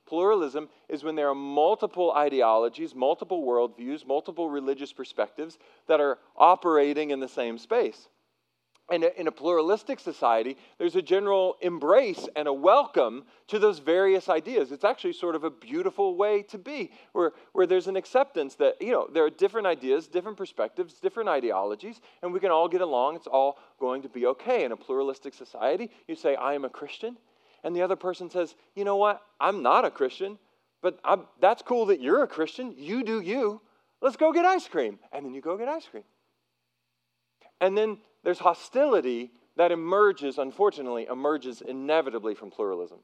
Pluralism 0.07 0.69
is 0.87 1.03
when 1.03 1.15
there 1.15 1.29
are 1.29 1.35
multiple 1.35 2.13
ideologies, 2.13 2.95
multiple 2.95 3.43
worldviews, 3.43 4.05
multiple 4.05 4.49
religious 4.49 4.93
perspectives 4.93 5.57
that 5.87 5.99
are 5.99 6.17
operating 6.35 7.11
in 7.11 7.19
the 7.19 7.27
same 7.27 7.57
space. 7.57 8.07
And 8.91 9.03
in 9.03 9.27
a 9.27 9.31
pluralistic 9.31 9.99
society, 9.99 10.57
there's 10.77 10.95
a 10.95 11.01
general 11.01 11.57
embrace 11.61 12.27
and 12.35 12.47
a 12.47 12.53
welcome 12.53 13.23
to 13.47 13.59
those 13.59 13.79
various 13.79 14.29
ideas. 14.29 14.71
It's 14.71 14.83
actually 14.83 15.13
sort 15.13 15.35
of 15.35 15.43
a 15.43 15.49
beautiful 15.49 16.15
way 16.15 16.43
to 16.43 16.57
be, 16.57 16.91
where, 17.11 17.31
where 17.53 17.67
there's 17.67 17.87
an 17.87 17.95
acceptance 17.95 18.55
that, 18.55 18.81
you 18.81 18.91
know, 18.91 19.07
there 19.13 19.23
are 19.23 19.29
different 19.29 19.67
ideas, 19.67 20.07
different 20.07 20.37
perspectives, 20.37 20.95
different 20.95 21.29
ideologies, 21.29 22.01
and 22.23 22.33
we 22.33 22.39
can 22.39 22.51
all 22.51 22.67
get 22.67 22.81
along. 22.81 23.15
It's 23.15 23.27
all 23.27 23.59
going 23.79 24.01
to 24.01 24.09
be 24.09 24.25
okay. 24.25 24.63
In 24.63 24.71
a 24.71 24.77
pluralistic 24.77 25.33
society, 25.33 25.91
you 26.07 26.15
say, 26.15 26.35
I 26.35 26.53
am 26.53 26.65
a 26.65 26.69
Christian, 26.69 27.17
and 27.63 27.75
the 27.75 27.81
other 27.81 27.95
person 27.95 28.29
says, 28.29 28.55
you 28.75 28.85
know 28.85 28.95
what, 28.95 29.21
I'm 29.39 29.61
not 29.61 29.85
a 29.85 29.91
Christian, 29.91 30.39
but 30.81 30.99
I'm, 31.03 31.25
that's 31.39 31.61
cool 31.61 31.87
that 31.87 32.01
you're 32.01 32.23
a 32.23 32.27
Christian. 32.27 32.73
You 32.77 33.03
do 33.03 33.19
you. 33.19 33.61
Let's 34.01 34.15
go 34.15 34.31
get 34.31 34.45
ice 34.45 34.67
cream. 34.67 34.97
And 35.11 35.25
then 35.25 35.33
you 35.33 35.41
go 35.41 35.57
get 35.57 35.67
ice 35.67 35.85
cream. 35.85 36.05
And 37.59 37.77
then 37.77 37.97
there's 38.23 38.39
hostility 38.39 39.31
that 39.57 39.71
emerges, 39.71 40.37
unfortunately, 40.37 41.07
emerges 41.09 41.61
inevitably 41.61 42.35
from 42.35 42.49
pluralism. 42.49 42.99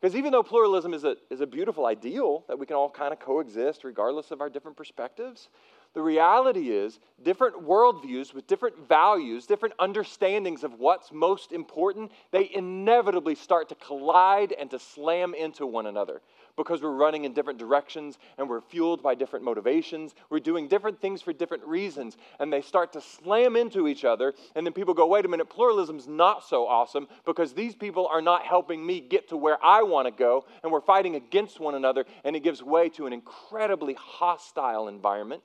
Because 0.00 0.14
even 0.14 0.30
though 0.30 0.44
pluralism 0.44 0.94
is 0.94 1.04
a, 1.04 1.16
is 1.30 1.40
a 1.40 1.46
beautiful 1.46 1.86
ideal 1.86 2.44
that 2.46 2.58
we 2.58 2.66
can 2.66 2.76
all 2.76 2.88
kind 2.88 3.12
of 3.12 3.18
coexist 3.18 3.82
regardless 3.82 4.30
of 4.30 4.40
our 4.40 4.48
different 4.48 4.76
perspectives, 4.76 5.48
the 5.98 6.04
reality 6.04 6.70
is, 6.70 7.00
different 7.24 7.66
worldviews 7.66 8.32
with 8.32 8.46
different 8.46 8.88
values, 8.88 9.46
different 9.46 9.74
understandings 9.80 10.62
of 10.62 10.78
what's 10.78 11.10
most 11.10 11.50
important, 11.50 12.12
they 12.30 12.48
inevitably 12.54 13.34
start 13.34 13.68
to 13.70 13.74
collide 13.74 14.52
and 14.52 14.70
to 14.70 14.78
slam 14.78 15.34
into 15.34 15.66
one 15.66 15.86
another 15.86 16.22
because 16.56 16.82
we're 16.82 16.92
running 16.92 17.24
in 17.24 17.32
different 17.32 17.58
directions 17.58 18.16
and 18.38 18.48
we're 18.48 18.60
fueled 18.60 19.02
by 19.02 19.16
different 19.16 19.44
motivations. 19.44 20.14
We're 20.30 20.38
doing 20.38 20.68
different 20.68 21.00
things 21.00 21.20
for 21.20 21.32
different 21.32 21.64
reasons, 21.64 22.16
and 22.38 22.52
they 22.52 22.62
start 22.62 22.92
to 22.92 23.00
slam 23.00 23.56
into 23.56 23.88
each 23.88 24.04
other. 24.04 24.34
And 24.54 24.64
then 24.64 24.72
people 24.72 24.94
go, 24.94 25.08
wait 25.08 25.24
a 25.24 25.28
minute, 25.28 25.50
pluralism's 25.50 26.06
not 26.06 26.44
so 26.44 26.68
awesome 26.68 27.08
because 27.24 27.54
these 27.54 27.74
people 27.74 28.06
are 28.06 28.22
not 28.22 28.44
helping 28.44 28.86
me 28.86 29.00
get 29.00 29.30
to 29.30 29.36
where 29.36 29.58
I 29.64 29.82
want 29.82 30.06
to 30.06 30.12
go, 30.12 30.44
and 30.62 30.70
we're 30.70 30.80
fighting 30.80 31.16
against 31.16 31.58
one 31.58 31.74
another, 31.74 32.04
and 32.22 32.36
it 32.36 32.44
gives 32.44 32.62
way 32.62 32.88
to 32.90 33.08
an 33.08 33.12
incredibly 33.12 33.94
hostile 33.94 34.86
environment 34.86 35.42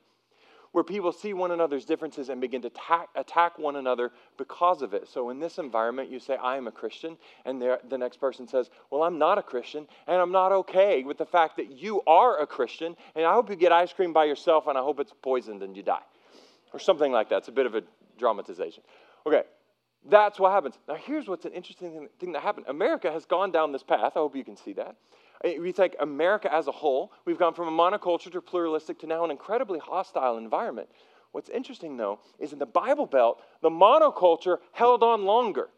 where 0.74 0.82
people 0.82 1.12
see 1.12 1.32
one 1.32 1.52
another's 1.52 1.84
differences 1.84 2.30
and 2.30 2.40
begin 2.40 2.60
to 2.60 2.66
attack, 2.66 3.08
attack 3.14 3.60
one 3.60 3.76
another 3.76 4.10
because 4.36 4.82
of 4.82 4.92
it. 4.92 5.08
So, 5.08 5.30
in 5.30 5.38
this 5.38 5.58
environment, 5.58 6.10
you 6.10 6.18
say, 6.18 6.36
I 6.36 6.56
am 6.56 6.66
a 6.66 6.72
Christian, 6.72 7.16
and 7.44 7.62
the 7.62 7.96
next 7.96 8.16
person 8.16 8.48
says, 8.48 8.70
Well, 8.90 9.04
I'm 9.04 9.16
not 9.16 9.38
a 9.38 9.42
Christian, 9.42 9.86
and 10.08 10.16
I'm 10.16 10.32
not 10.32 10.50
okay 10.50 11.04
with 11.04 11.16
the 11.16 11.26
fact 11.26 11.58
that 11.58 11.70
you 11.70 12.02
are 12.08 12.42
a 12.42 12.46
Christian, 12.46 12.96
and 13.14 13.24
I 13.24 13.34
hope 13.34 13.50
you 13.50 13.54
get 13.54 13.70
ice 13.70 13.92
cream 13.92 14.12
by 14.12 14.24
yourself, 14.24 14.66
and 14.66 14.76
I 14.76 14.80
hope 14.80 14.98
it's 14.98 15.14
poisoned 15.22 15.62
and 15.62 15.76
you 15.76 15.84
die. 15.84 16.02
Or 16.72 16.80
something 16.80 17.12
like 17.12 17.28
that. 17.28 17.36
It's 17.36 17.48
a 17.48 17.52
bit 17.52 17.66
of 17.66 17.76
a 17.76 17.84
dramatization. 18.18 18.82
Okay, 19.24 19.44
that's 20.10 20.40
what 20.40 20.50
happens. 20.50 20.74
Now, 20.88 20.96
here's 20.96 21.28
what's 21.28 21.44
an 21.44 21.52
interesting 21.52 22.08
thing 22.18 22.32
that 22.32 22.42
happened 22.42 22.66
America 22.68 23.12
has 23.12 23.26
gone 23.26 23.52
down 23.52 23.70
this 23.70 23.84
path. 23.84 24.14
I 24.16 24.18
hope 24.18 24.34
you 24.34 24.42
can 24.44 24.56
see 24.56 24.72
that. 24.72 24.96
We 25.42 25.72
take 25.72 25.96
America 26.00 26.52
as 26.52 26.68
a 26.68 26.72
whole, 26.72 27.12
we've 27.24 27.38
gone 27.38 27.54
from 27.54 27.68
a 27.68 27.70
monoculture 27.70 28.30
to 28.32 28.40
pluralistic 28.40 28.98
to 29.00 29.06
now 29.06 29.24
an 29.24 29.30
incredibly 29.30 29.78
hostile 29.78 30.38
environment 30.38 30.88
What's 31.34 31.48
interesting, 31.48 31.96
though, 31.96 32.20
is 32.38 32.52
in 32.52 32.60
the 32.60 32.64
Bible 32.64 33.06
Belt, 33.06 33.42
the 33.60 33.68
monoculture 33.68 34.58
held 34.70 35.02
on 35.02 35.24
longer. 35.24 35.68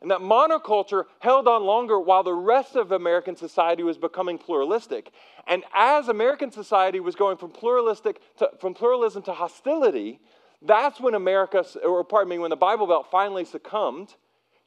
And 0.00 0.08
that 0.12 0.20
monoculture 0.20 1.06
held 1.18 1.48
on 1.48 1.64
longer 1.64 1.98
while 1.98 2.22
the 2.22 2.32
rest 2.32 2.76
of 2.76 2.92
American 2.92 3.34
society 3.34 3.82
was 3.82 3.98
becoming 3.98 4.38
pluralistic. 4.38 5.10
And 5.48 5.64
as 5.74 6.06
American 6.06 6.52
society 6.52 7.00
was 7.00 7.16
going 7.16 7.36
from 7.36 7.50
pluralistic 7.50 8.20
to, 8.36 8.50
from 8.60 8.74
pluralism 8.74 9.24
to 9.24 9.32
hostility, 9.32 10.20
that's 10.62 11.00
when 11.00 11.14
America, 11.14 11.66
or 11.84 12.04
pardon 12.04 12.30
me, 12.30 12.38
when 12.38 12.50
the 12.50 12.56
Bible 12.56 12.86
Belt 12.86 13.08
finally 13.10 13.44
succumbed 13.44 14.14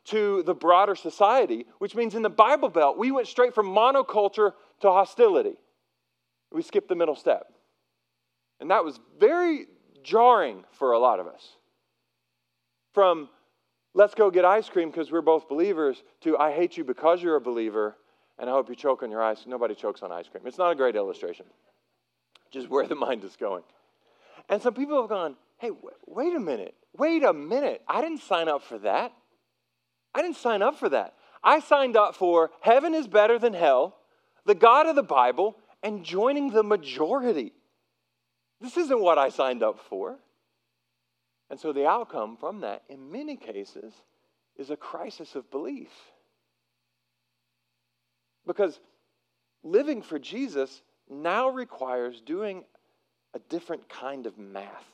to 0.05 0.43
the 0.43 0.53
broader 0.53 0.95
society, 0.95 1.65
which 1.79 1.95
means 1.95 2.15
in 2.15 2.21
the 2.21 2.29
Bible 2.29 2.69
Belt, 2.69 2.97
we 2.97 3.11
went 3.11 3.27
straight 3.27 3.55
from 3.55 3.67
monoculture 3.67 4.51
to 4.81 4.89
hostility. 4.89 5.55
We 6.51 6.61
skipped 6.61 6.89
the 6.89 6.95
middle 6.95 7.15
step. 7.15 7.47
And 8.59 8.69
that 8.71 8.83
was 8.83 8.99
very 9.19 9.67
jarring 10.03 10.63
for 10.71 10.91
a 10.91 10.99
lot 10.99 11.19
of 11.19 11.27
us. 11.27 11.57
From 12.93 13.29
let's 13.93 14.13
go 14.13 14.29
get 14.29 14.45
ice 14.45 14.69
cream 14.69 14.89
because 14.89 15.11
we're 15.11 15.21
both 15.21 15.49
believers 15.49 16.03
to 16.21 16.37
I 16.37 16.51
hate 16.51 16.77
you 16.77 16.83
because 16.83 17.23
you're 17.23 17.35
a 17.35 17.41
believer 17.41 17.97
and 18.37 18.49
I 18.49 18.53
hope 18.53 18.69
you 18.69 18.75
choke 18.75 19.03
on 19.03 19.11
your 19.11 19.23
ice. 19.23 19.45
Nobody 19.47 19.75
chokes 19.75 20.03
on 20.03 20.11
ice 20.11 20.27
cream. 20.27 20.43
It's 20.45 20.57
not 20.57 20.71
a 20.71 20.75
great 20.75 20.95
illustration, 20.95 21.45
just 22.51 22.69
where 22.69 22.85
the 22.87 22.95
mind 22.95 23.23
is 23.23 23.35
going. 23.35 23.63
And 24.49 24.61
some 24.61 24.73
people 24.73 24.99
have 24.99 25.09
gone, 25.09 25.35
hey, 25.57 25.71
wait 26.05 26.35
a 26.35 26.39
minute, 26.39 26.75
wait 26.97 27.23
a 27.23 27.33
minute. 27.33 27.81
I 27.87 28.01
didn't 28.01 28.21
sign 28.21 28.49
up 28.49 28.63
for 28.63 28.77
that. 28.79 29.13
I 30.15 30.21
didn't 30.21 30.37
sign 30.37 30.61
up 30.61 30.77
for 30.77 30.89
that. 30.89 31.15
I 31.43 31.59
signed 31.59 31.97
up 31.97 32.15
for 32.15 32.51
heaven 32.61 32.93
is 32.93 33.07
better 33.07 33.37
than 33.37 33.53
hell, 33.53 33.97
the 34.45 34.55
God 34.55 34.87
of 34.87 34.95
the 34.95 35.03
Bible, 35.03 35.57
and 35.81 36.03
joining 36.03 36.51
the 36.51 36.63
majority. 36.63 37.53
This 38.61 38.77
isn't 38.77 39.01
what 39.01 39.17
I 39.17 39.29
signed 39.29 39.63
up 39.63 39.79
for. 39.89 40.17
And 41.49 41.59
so 41.59 41.73
the 41.73 41.87
outcome 41.87 42.37
from 42.37 42.61
that, 42.61 42.83
in 42.89 43.11
many 43.11 43.35
cases, 43.35 43.93
is 44.55 44.69
a 44.69 44.77
crisis 44.77 45.35
of 45.35 45.51
belief. 45.51 45.89
Because 48.47 48.79
living 49.63 50.01
for 50.01 50.19
Jesus 50.19 50.81
now 51.09 51.49
requires 51.49 52.21
doing 52.21 52.63
a 53.33 53.39
different 53.39 53.89
kind 53.89 54.25
of 54.25 54.37
math. 54.37 54.85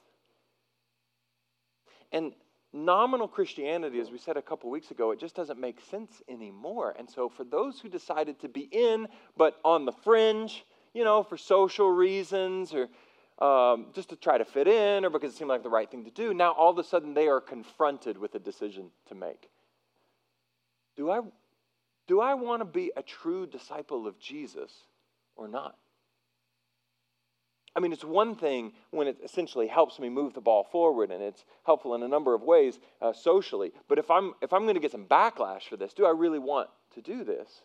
And 2.11 2.33
nominal 2.73 3.27
Christianity, 3.27 3.99
as 3.99 4.11
we 4.11 4.17
said 4.17 4.37
a 4.37 4.41
couple 4.41 4.69
weeks 4.69 4.91
ago, 4.91 5.11
it 5.11 5.19
just 5.19 5.35
doesn't 5.35 5.59
make 5.59 5.79
sense 5.81 6.21
anymore. 6.29 6.95
And 6.97 7.09
so, 7.09 7.29
for 7.29 7.43
those 7.43 7.79
who 7.79 7.89
decided 7.89 8.39
to 8.41 8.49
be 8.49 8.61
in, 8.61 9.07
but 9.37 9.57
on 9.63 9.85
the 9.85 9.91
fringe, 9.91 10.65
you 10.93 11.03
know, 11.03 11.23
for 11.23 11.37
social 11.37 11.89
reasons 11.89 12.73
or 12.73 12.89
um, 13.45 13.87
just 13.93 14.09
to 14.09 14.15
try 14.15 14.37
to 14.37 14.45
fit 14.45 14.67
in 14.67 15.05
or 15.05 15.09
because 15.09 15.33
it 15.33 15.37
seemed 15.37 15.49
like 15.49 15.63
the 15.63 15.69
right 15.69 15.89
thing 15.89 16.03
to 16.05 16.11
do, 16.11 16.33
now 16.33 16.51
all 16.51 16.71
of 16.71 16.77
a 16.77 16.83
sudden 16.83 17.13
they 17.13 17.27
are 17.27 17.41
confronted 17.41 18.17
with 18.17 18.35
a 18.35 18.39
decision 18.39 18.91
to 19.07 19.15
make. 19.15 19.49
Do 20.95 21.09
I, 21.09 21.21
do 22.07 22.19
I 22.19 22.33
want 22.33 22.61
to 22.61 22.65
be 22.65 22.91
a 22.97 23.01
true 23.01 23.47
disciple 23.47 24.07
of 24.07 24.19
Jesus 24.19 24.71
or 25.35 25.47
not? 25.47 25.77
I 27.75 27.79
mean, 27.79 27.93
it's 27.93 28.03
one 28.03 28.35
thing 28.35 28.73
when 28.91 29.07
it 29.07 29.17
essentially 29.23 29.67
helps 29.67 29.99
me 29.99 30.09
move 30.09 30.33
the 30.33 30.41
ball 30.41 30.63
forward, 30.63 31.11
and 31.11 31.21
it's 31.21 31.45
helpful 31.65 31.95
in 31.95 32.03
a 32.03 32.07
number 32.07 32.33
of 32.33 32.41
ways 32.41 32.79
uh, 33.01 33.13
socially. 33.13 33.71
But 33.87 33.99
if 33.99 34.09
I'm 34.09 34.33
if 34.41 34.53
I'm 34.53 34.63
going 34.63 34.75
to 34.75 34.81
get 34.81 34.91
some 34.91 35.05
backlash 35.05 35.63
for 35.69 35.77
this, 35.77 35.93
do 35.93 36.05
I 36.05 36.11
really 36.11 36.39
want 36.39 36.69
to 36.95 37.01
do 37.01 37.23
this? 37.23 37.61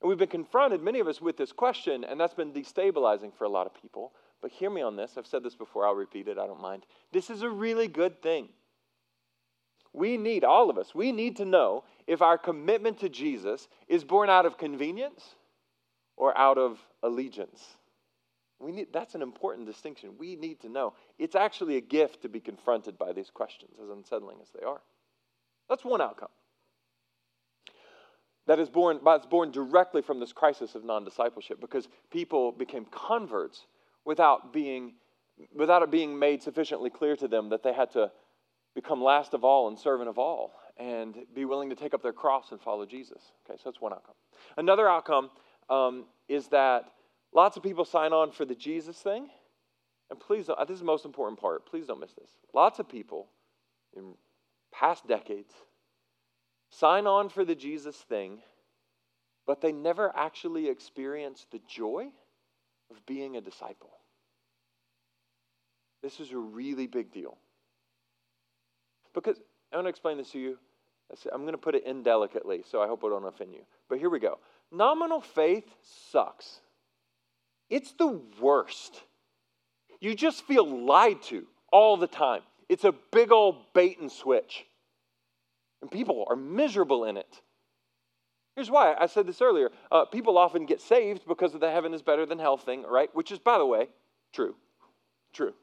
And 0.00 0.08
we've 0.08 0.18
been 0.18 0.28
confronted, 0.28 0.82
many 0.82 1.00
of 1.00 1.08
us, 1.08 1.20
with 1.20 1.36
this 1.36 1.52
question, 1.52 2.04
and 2.04 2.20
that's 2.20 2.34
been 2.34 2.52
destabilizing 2.52 3.32
for 3.32 3.44
a 3.44 3.48
lot 3.48 3.66
of 3.66 3.80
people. 3.80 4.12
But 4.42 4.50
hear 4.50 4.68
me 4.68 4.82
on 4.82 4.96
this. 4.96 5.12
I've 5.16 5.26
said 5.26 5.42
this 5.42 5.54
before. 5.54 5.86
I'll 5.86 5.94
repeat 5.94 6.28
it. 6.28 6.38
I 6.38 6.46
don't 6.46 6.60
mind. 6.60 6.84
This 7.12 7.30
is 7.30 7.42
a 7.42 7.48
really 7.48 7.88
good 7.88 8.22
thing. 8.22 8.48
We 9.94 10.16
need 10.16 10.44
all 10.44 10.68
of 10.68 10.76
us. 10.76 10.94
We 10.94 11.12
need 11.12 11.36
to 11.36 11.44
know 11.44 11.84
if 12.06 12.20
our 12.20 12.36
commitment 12.36 12.98
to 13.00 13.08
Jesus 13.08 13.68
is 13.88 14.04
born 14.04 14.28
out 14.28 14.44
of 14.44 14.58
convenience 14.58 15.36
or 16.16 16.36
out 16.36 16.58
of 16.58 16.80
allegiance. 17.02 17.76
We 18.60 18.72
need, 18.72 18.88
that's 18.92 19.14
an 19.14 19.22
important 19.22 19.66
distinction. 19.66 20.14
We 20.18 20.36
need 20.36 20.60
to 20.60 20.68
know. 20.68 20.94
It's 21.18 21.34
actually 21.34 21.76
a 21.76 21.80
gift 21.80 22.22
to 22.22 22.28
be 22.28 22.40
confronted 22.40 22.98
by 22.98 23.12
these 23.12 23.30
questions, 23.30 23.72
as 23.82 23.90
unsettling 23.90 24.38
as 24.40 24.48
they 24.58 24.64
are. 24.64 24.80
That's 25.68 25.84
one 25.84 26.00
outcome. 26.00 26.28
That 28.46 28.58
is 28.58 28.68
born, 28.68 29.00
that's 29.04 29.26
born 29.26 29.50
directly 29.50 30.02
from 30.02 30.20
this 30.20 30.32
crisis 30.32 30.74
of 30.74 30.84
non 30.84 31.04
discipleship 31.04 31.60
because 31.60 31.88
people 32.10 32.52
became 32.52 32.84
converts 32.90 33.66
without, 34.04 34.52
being, 34.52 34.94
without 35.54 35.82
it 35.82 35.90
being 35.90 36.18
made 36.18 36.42
sufficiently 36.42 36.90
clear 36.90 37.16
to 37.16 37.26
them 37.26 37.48
that 37.48 37.62
they 37.62 37.72
had 37.72 37.90
to 37.92 38.12
become 38.74 39.02
last 39.02 39.34
of 39.34 39.44
all 39.44 39.68
and 39.68 39.78
servant 39.78 40.08
of 40.08 40.18
all 40.18 40.52
and 40.76 41.16
be 41.34 41.44
willing 41.44 41.70
to 41.70 41.76
take 41.76 41.94
up 41.94 42.02
their 42.02 42.12
cross 42.12 42.50
and 42.50 42.60
follow 42.60 42.84
Jesus. 42.84 43.32
Okay, 43.48 43.56
so 43.56 43.70
that's 43.70 43.80
one 43.80 43.92
outcome. 43.92 44.14
Another 44.56 44.88
outcome 44.88 45.30
um, 45.70 46.04
is 46.28 46.48
that 46.48 46.84
Lots 47.34 47.56
of 47.56 47.62
people 47.62 47.84
sign 47.84 48.12
on 48.12 48.30
for 48.30 48.44
the 48.44 48.54
Jesus 48.54 48.96
thing. 48.96 49.28
And 50.10 50.20
please, 50.20 50.48
uh, 50.48 50.64
this 50.64 50.74
is 50.74 50.80
the 50.80 50.86
most 50.86 51.04
important 51.04 51.40
part. 51.40 51.66
Please 51.66 51.86
don't 51.86 52.00
miss 52.00 52.12
this. 52.12 52.30
Lots 52.52 52.78
of 52.78 52.88
people 52.88 53.26
in 53.96 54.14
past 54.72 55.06
decades 55.06 55.52
sign 56.70 57.06
on 57.06 57.28
for 57.28 57.44
the 57.44 57.54
Jesus 57.54 57.96
thing, 57.96 58.38
but 59.46 59.60
they 59.60 59.72
never 59.72 60.12
actually 60.16 60.68
experience 60.68 61.46
the 61.50 61.60
joy 61.68 62.08
of 62.90 63.04
being 63.06 63.36
a 63.36 63.40
disciple. 63.40 63.90
This 66.02 66.20
is 66.20 66.32
a 66.32 66.38
really 66.38 66.86
big 66.86 67.12
deal. 67.12 67.38
Because 69.14 69.40
I 69.72 69.76
want 69.76 69.86
to 69.86 69.90
explain 69.90 70.18
this 70.18 70.30
to 70.32 70.38
you. 70.38 70.58
I'm 71.32 71.42
going 71.42 71.52
to 71.52 71.58
put 71.58 71.74
it 71.74 71.84
indelicately, 71.86 72.62
so 72.68 72.82
I 72.82 72.86
hope 72.86 73.04
I 73.04 73.08
don't 73.08 73.24
offend 73.24 73.52
you. 73.52 73.62
But 73.88 73.98
here 73.98 74.10
we 74.10 74.18
go. 74.18 74.38
Nominal 74.72 75.20
faith 75.20 75.68
sucks. 76.10 76.60
It's 77.74 77.90
the 77.90 78.20
worst. 78.40 79.02
You 79.98 80.14
just 80.14 80.44
feel 80.44 80.64
lied 80.64 81.20
to 81.24 81.44
all 81.72 81.96
the 81.96 82.06
time. 82.06 82.42
It's 82.68 82.84
a 82.84 82.94
big 83.10 83.32
old 83.32 83.56
bait 83.74 83.98
and 83.98 84.12
switch. 84.12 84.64
And 85.82 85.90
people 85.90 86.24
are 86.30 86.36
miserable 86.36 87.04
in 87.04 87.16
it. 87.16 87.40
Here's 88.54 88.70
why 88.70 88.94
I 88.96 89.06
said 89.06 89.26
this 89.26 89.42
earlier. 89.42 89.72
Uh, 89.90 90.04
people 90.04 90.38
often 90.38 90.66
get 90.66 90.80
saved 90.80 91.26
because 91.26 91.52
of 91.52 91.60
the 91.60 91.68
heaven 91.68 91.92
is 91.92 92.00
better 92.00 92.24
than 92.24 92.38
hell 92.38 92.56
thing, 92.56 92.84
right? 92.84 93.10
Which 93.12 93.32
is, 93.32 93.40
by 93.40 93.58
the 93.58 93.66
way, 93.66 93.88
true. 94.32 94.54
True. 95.32 95.54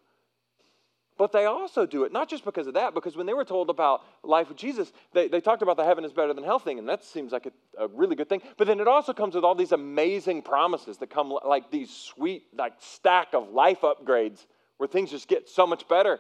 But 1.22 1.34
they 1.34 1.46
also 1.46 1.86
do 1.86 2.04
it, 2.04 2.12
not 2.12 2.30
just 2.30 2.44
because 2.44 2.66
of 2.66 2.74
that, 2.74 2.96
because 2.96 3.16
when 3.16 3.28
they 3.28 3.36
were 3.36 3.46
told 3.46 3.70
about 3.70 4.02
life 4.24 4.50
with 4.50 4.58
Jesus, 4.58 4.92
they, 5.14 5.28
they 5.28 5.40
talked 5.40 5.62
about 5.62 5.78
the 5.78 5.86
heaven 5.86 6.04
is 6.04 6.12
better 6.12 6.34
than 6.34 6.44
hell 6.44 6.58
thing, 6.58 6.80
and 6.80 6.90
that 6.90 7.04
seems 7.04 7.32
like 7.32 7.46
a, 7.46 7.52
a 7.84 7.88
really 7.90 8.16
good 8.16 8.28
thing. 8.28 8.42
But 8.58 8.66
then 8.66 8.80
it 8.80 8.88
also 8.88 9.14
comes 9.14 9.36
with 9.36 9.44
all 9.44 9.54
these 9.54 9.72
amazing 9.72 10.42
promises 10.42 10.98
that 10.98 11.12
come 11.12 11.32
like 11.46 11.70
these 11.70 11.92
sweet, 11.92 12.46
like 12.58 12.74
stack 12.80 13.36
of 13.36 13.52
life 13.52 13.82
upgrades 13.82 14.48
where 14.78 14.88
things 14.88 15.12
just 15.12 15.28
get 15.28 15.48
so 15.48 15.68
much 15.68 15.88
better. 15.88 16.20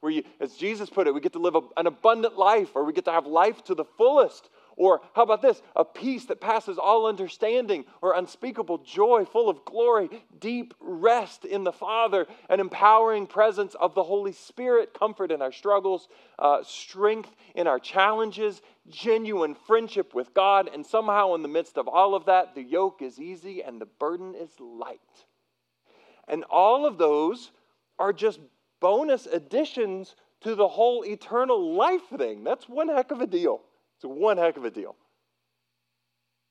Where 0.00 0.10
you, 0.10 0.24
as 0.40 0.56
Jesus 0.56 0.90
put 0.90 1.06
it, 1.06 1.14
we 1.14 1.20
get 1.20 1.34
to 1.34 1.38
live 1.38 1.54
a, 1.54 1.60
an 1.76 1.86
abundant 1.86 2.36
life, 2.36 2.70
or 2.74 2.84
we 2.84 2.92
get 2.92 3.04
to 3.04 3.12
have 3.12 3.26
life 3.26 3.62
to 3.66 3.76
the 3.76 3.84
fullest, 3.84 4.50
or 4.76 5.00
how 5.14 5.22
about 5.22 5.42
this? 5.42 5.62
A 5.76 5.84
peace 5.84 6.24
that 6.26 6.40
passes 6.40 6.78
all 6.78 7.06
understanding, 7.06 7.84
or 8.00 8.14
unspeakable 8.14 8.78
joy, 8.78 9.24
full 9.24 9.48
of 9.48 9.64
glory, 9.64 10.08
deep 10.38 10.74
rest 10.80 11.44
in 11.44 11.64
the 11.64 11.72
Father, 11.72 12.26
an 12.48 12.60
empowering 12.60 13.26
presence 13.26 13.74
of 13.74 13.94
the 13.94 14.02
Holy 14.02 14.32
Spirit, 14.32 14.94
comfort 14.94 15.30
in 15.30 15.42
our 15.42 15.52
struggles, 15.52 16.08
uh, 16.38 16.62
strength 16.62 17.34
in 17.54 17.66
our 17.66 17.78
challenges, 17.78 18.62
genuine 18.88 19.54
friendship 19.54 20.14
with 20.14 20.32
God, 20.34 20.70
and 20.72 20.84
somehow 20.84 21.34
in 21.34 21.42
the 21.42 21.48
midst 21.48 21.76
of 21.76 21.88
all 21.88 22.14
of 22.14 22.26
that, 22.26 22.54
the 22.54 22.62
yoke 22.62 23.02
is 23.02 23.20
easy 23.20 23.62
and 23.62 23.80
the 23.80 23.86
burden 23.86 24.34
is 24.34 24.50
light. 24.58 25.00
And 26.28 26.44
all 26.44 26.86
of 26.86 26.98
those 26.98 27.50
are 27.98 28.12
just 28.12 28.40
bonus 28.80 29.26
additions 29.26 30.14
to 30.40 30.54
the 30.54 30.68
whole 30.68 31.04
eternal 31.04 31.74
life 31.74 32.08
thing. 32.16 32.44
That's 32.44 32.68
one 32.68 32.88
heck 32.88 33.10
of 33.10 33.20
a 33.20 33.26
deal. 33.26 33.60
It's 34.00 34.06
one 34.06 34.38
heck 34.38 34.56
of 34.56 34.64
a 34.64 34.70
deal. 34.70 34.96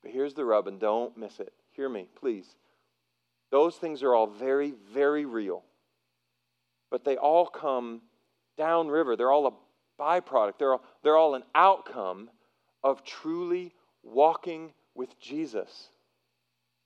But 0.04 0.12
here's 0.12 0.36
the 0.36 0.46
rub, 0.46 0.68
and 0.68 0.80
don't 0.80 1.18
miss 1.18 1.40
it. 1.40 1.52
Hear 1.72 1.90
me, 1.90 2.08
please. 2.16 2.46
Those 3.50 3.76
things 3.76 4.04
are 4.04 4.14
all 4.14 4.28
very, 4.28 4.76
very 4.94 5.26
real. 5.26 5.64
But 6.92 7.04
they 7.04 7.18
all 7.18 7.48
come 7.48 8.02
downriver. 8.56 9.16
They're 9.16 9.32
all 9.32 9.48
a 9.48 9.54
byproduct. 10.00 10.60
They're 10.60 10.74
all, 10.74 10.84
they're 11.02 11.18
all 11.18 11.34
an 11.34 11.44
outcome 11.56 12.30
of 12.84 13.04
truly 13.04 13.74
walking 14.04 14.72
with 14.94 15.20
Jesus. 15.20 15.90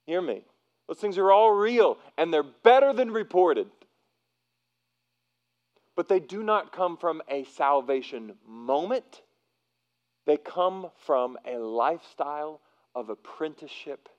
Hear 0.06 0.21
me. 0.21 0.45
Those 0.88 0.97
things 0.97 1.17
are 1.17 1.30
all 1.30 1.52
real, 1.52 1.97
and 2.17 2.34
they're 2.34 2.41
better 2.41 2.93
than 2.93 3.12
reported. 3.12 3.67
But 5.97 6.08
they 6.08 6.21
do 6.21 6.41
not 6.41 6.71
come 6.71 6.95
from 6.95 7.21
a 7.28 7.43
salvation 7.43 8.36
moment 8.47 9.23
they 10.26 10.38
come 10.38 10.90
from 11.06 11.38
a 11.46 11.58
lifestyle 11.58 12.62
of 12.96 13.10
apprenticeship 13.10 14.10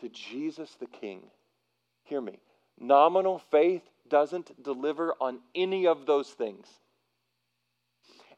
to 0.00 0.08
Jesus 0.08 0.76
the 0.78 0.86
King. 0.86 1.22
Hear 2.04 2.20
me. 2.20 2.40
Nominal 2.78 3.38
faith 3.50 3.82
doesn't 4.08 4.62
deliver 4.62 5.14
on 5.20 5.40
any 5.54 5.86
of 5.86 6.06
those 6.06 6.28
things. 6.30 6.66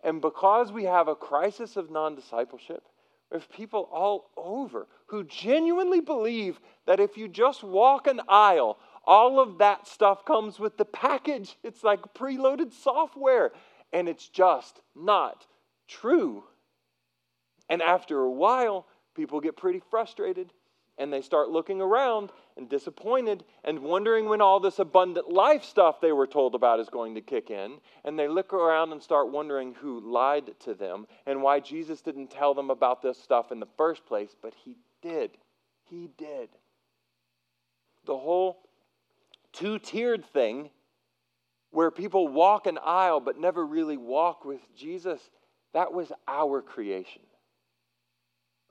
And 0.02 0.20
because 0.20 0.72
we 0.72 0.84
have 0.84 1.08
a 1.08 1.14
crisis 1.14 1.76
of 1.76 1.90
non 1.90 2.14
discipleship, 2.14 2.82
there's 3.30 3.46
people 3.46 3.88
all 3.90 4.30
over 4.36 4.86
who 5.06 5.24
genuinely 5.24 6.00
believe 6.00 6.60
that 6.86 7.00
if 7.00 7.16
you 7.16 7.28
just 7.28 7.62
walk 7.62 8.06
an 8.06 8.20
aisle, 8.28 8.78
all 9.04 9.40
of 9.40 9.58
that 9.58 9.86
stuff 9.86 10.24
comes 10.24 10.58
with 10.58 10.76
the 10.76 10.84
package. 10.84 11.56
It's 11.62 11.82
like 11.82 12.14
preloaded 12.14 12.72
software, 12.72 13.52
and 13.92 14.08
it's 14.08 14.28
just 14.28 14.80
not 14.94 15.46
true. 15.88 16.44
And 17.72 17.80
after 17.80 18.20
a 18.20 18.30
while, 18.30 18.86
people 19.14 19.40
get 19.40 19.56
pretty 19.56 19.80
frustrated 19.90 20.52
and 20.98 21.10
they 21.10 21.22
start 21.22 21.48
looking 21.48 21.80
around 21.80 22.30
and 22.58 22.68
disappointed 22.68 23.44
and 23.64 23.78
wondering 23.78 24.28
when 24.28 24.42
all 24.42 24.60
this 24.60 24.78
abundant 24.78 25.30
life 25.30 25.64
stuff 25.64 25.98
they 25.98 26.12
were 26.12 26.26
told 26.26 26.54
about 26.54 26.80
is 26.80 26.90
going 26.90 27.14
to 27.14 27.22
kick 27.22 27.50
in. 27.50 27.78
And 28.04 28.18
they 28.18 28.28
look 28.28 28.52
around 28.52 28.92
and 28.92 29.02
start 29.02 29.32
wondering 29.32 29.72
who 29.72 30.00
lied 30.00 30.50
to 30.64 30.74
them 30.74 31.06
and 31.24 31.40
why 31.40 31.60
Jesus 31.60 32.02
didn't 32.02 32.30
tell 32.30 32.52
them 32.52 32.68
about 32.68 33.00
this 33.00 33.16
stuff 33.16 33.50
in 33.50 33.58
the 33.58 33.68
first 33.78 34.04
place, 34.04 34.36
but 34.42 34.52
he 34.66 34.76
did. 35.00 35.30
He 35.88 36.10
did. 36.18 36.50
The 38.04 38.18
whole 38.18 38.68
two 39.54 39.78
tiered 39.78 40.26
thing 40.26 40.68
where 41.70 41.90
people 41.90 42.28
walk 42.28 42.66
an 42.66 42.78
aisle 42.84 43.20
but 43.20 43.40
never 43.40 43.64
really 43.64 43.96
walk 43.96 44.44
with 44.44 44.60
Jesus, 44.76 45.30
that 45.72 45.94
was 45.94 46.12
our 46.28 46.60
creation. 46.60 47.22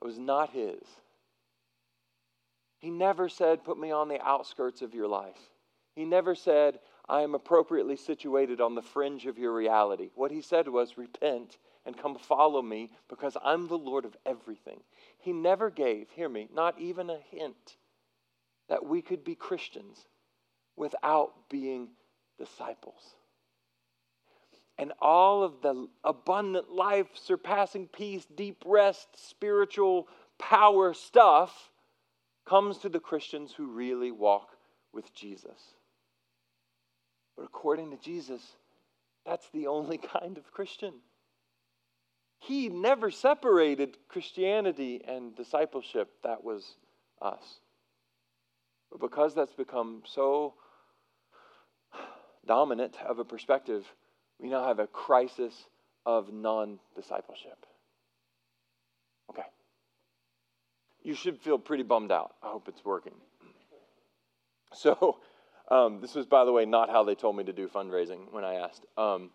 It 0.02 0.06
was 0.06 0.18
not 0.18 0.50
his. 0.50 0.82
He 2.78 2.90
never 2.90 3.28
said, 3.28 3.62
Put 3.62 3.78
me 3.78 3.92
on 3.92 4.08
the 4.08 4.20
outskirts 4.20 4.82
of 4.82 4.94
your 4.94 5.06
life. 5.06 5.38
He 5.94 6.04
never 6.04 6.34
said, 6.34 6.80
I 7.08 7.20
am 7.20 7.36
appropriately 7.36 7.94
situated 7.94 8.60
on 8.60 8.74
the 8.74 8.82
fringe 8.82 9.26
of 9.26 9.38
your 9.38 9.54
reality. 9.54 10.10
What 10.16 10.32
he 10.32 10.40
said 10.40 10.66
was, 10.66 10.98
Repent 10.98 11.58
and 11.86 11.96
come 11.96 12.16
follow 12.16 12.62
me 12.62 12.90
because 13.08 13.36
I'm 13.44 13.68
the 13.68 13.78
Lord 13.78 14.04
of 14.04 14.16
everything. 14.26 14.80
He 15.18 15.32
never 15.32 15.70
gave, 15.70 16.10
hear 16.10 16.28
me, 16.28 16.48
not 16.52 16.80
even 16.80 17.08
a 17.08 17.18
hint 17.30 17.76
that 18.68 18.84
we 18.84 19.02
could 19.02 19.22
be 19.22 19.36
Christians 19.36 20.06
without 20.76 21.48
being 21.48 21.90
disciples. 22.38 23.14
And 24.82 24.92
all 25.00 25.44
of 25.44 25.62
the 25.62 25.86
abundant 26.02 26.72
life, 26.72 27.06
surpassing 27.14 27.86
peace, 27.86 28.26
deep 28.34 28.64
rest, 28.66 29.06
spiritual 29.28 30.08
power 30.40 30.92
stuff 30.92 31.70
comes 32.44 32.78
to 32.78 32.88
the 32.88 32.98
Christians 32.98 33.54
who 33.56 33.68
really 33.68 34.10
walk 34.10 34.48
with 34.92 35.14
Jesus. 35.14 35.76
But 37.36 37.44
according 37.44 37.92
to 37.92 37.96
Jesus, 37.96 38.42
that's 39.24 39.48
the 39.50 39.68
only 39.68 39.98
kind 40.20 40.36
of 40.36 40.50
Christian. 40.50 40.94
He 42.40 42.68
never 42.68 43.12
separated 43.12 43.98
Christianity 44.08 45.00
and 45.06 45.36
discipleship. 45.36 46.10
That 46.24 46.42
was 46.42 46.74
us. 47.20 47.60
But 48.90 48.98
because 48.98 49.32
that's 49.32 49.54
become 49.54 50.02
so 50.06 50.54
dominant 52.44 52.96
of 53.06 53.20
a 53.20 53.24
perspective, 53.24 53.86
we 54.42 54.48
now 54.48 54.66
have 54.66 54.80
a 54.80 54.88
crisis 54.88 55.54
of 56.04 56.32
non 56.32 56.80
discipleship. 56.96 57.64
Okay. 59.30 59.46
You 61.04 61.14
should 61.14 61.40
feel 61.40 61.58
pretty 61.58 61.84
bummed 61.84 62.10
out. 62.10 62.34
I 62.42 62.48
hope 62.48 62.66
it's 62.68 62.84
working. 62.84 63.14
So, 64.74 65.18
um, 65.70 66.00
this 66.00 66.14
was, 66.14 66.24
by 66.24 66.46
the 66.46 66.52
way, 66.52 66.64
not 66.64 66.88
how 66.88 67.04
they 67.04 67.14
told 67.14 67.36
me 67.36 67.44
to 67.44 67.52
do 67.52 67.68
fundraising 67.68 68.32
when 68.32 68.42
I 68.42 68.54
asked. 68.54 68.86
Um, 68.96 69.28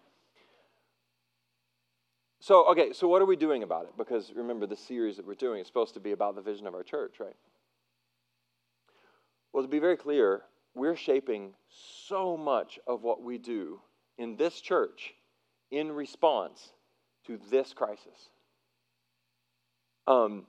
so, 2.40 2.66
okay, 2.72 2.92
so 2.92 3.08
what 3.08 3.22
are 3.22 3.26
we 3.26 3.36
doing 3.36 3.62
about 3.62 3.84
it? 3.84 3.92
Because 3.98 4.34
remember, 4.36 4.66
the 4.66 4.76
series 4.76 5.16
that 5.18 5.28
we're 5.28 5.36
doing 5.36 5.62
is 5.62 5.68
supposed 5.68 5.94
to 5.94 6.00
be 6.00 6.12
about 6.12 6.36
the 6.36 6.42
vision 6.42 6.66
of 6.66 6.74
our 6.74 6.82
church, 6.82 7.20
right? 7.20 7.36
Well, 9.54 9.62
to 9.62 9.70
be 9.70 9.78
very 9.78 9.96
clear, 9.96 10.42
we're 10.74 10.96
shaping 10.96 11.54
so 11.70 12.36
much 12.36 12.80
of 12.88 13.04
what 13.04 13.22
we 13.22 13.38
do 13.38 13.80
in 14.18 14.36
this 14.36 14.60
church 14.60 15.14
in 15.72 15.92
response 15.92 16.72
to 17.26 17.40
this 17.50 17.74
crisis. 17.74 18.30
Um, 20.08 20.46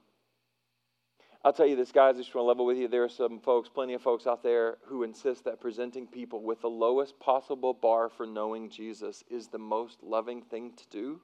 I'll 1.44 1.52
tell 1.52 1.66
you 1.66 1.76
this, 1.76 1.92
guys, 1.92 2.16
I 2.16 2.18
just 2.18 2.34
want 2.34 2.44
to 2.44 2.48
level 2.48 2.66
with 2.66 2.78
you. 2.78 2.88
There 2.88 3.04
are 3.04 3.08
some 3.08 3.40
folks, 3.40 3.68
plenty 3.68 3.94
of 3.94 4.02
folks 4.02 4.26
out 4.26 4.42
there, 4.42 4.78
who 4.86 5.02
insist 5.02 5.44
that 5.44 5.60
presenting 5.60 6.06
people 6.06 6.42
with 6.42 6.60
the 6.60 6.68
lowest 6.68 7.18
possible 7.20 7.72
bar 7.72 8.08
for 8.08 8.26
knowing 8.26 8.70
Jesus 8.70 9.22
is 9.30 9.48
the 9.48 9.58
most 9.58 10.02
loving 10.02 10.42
thing 10.42 10.72
to 10.76 10.84
do. 10.90 11.20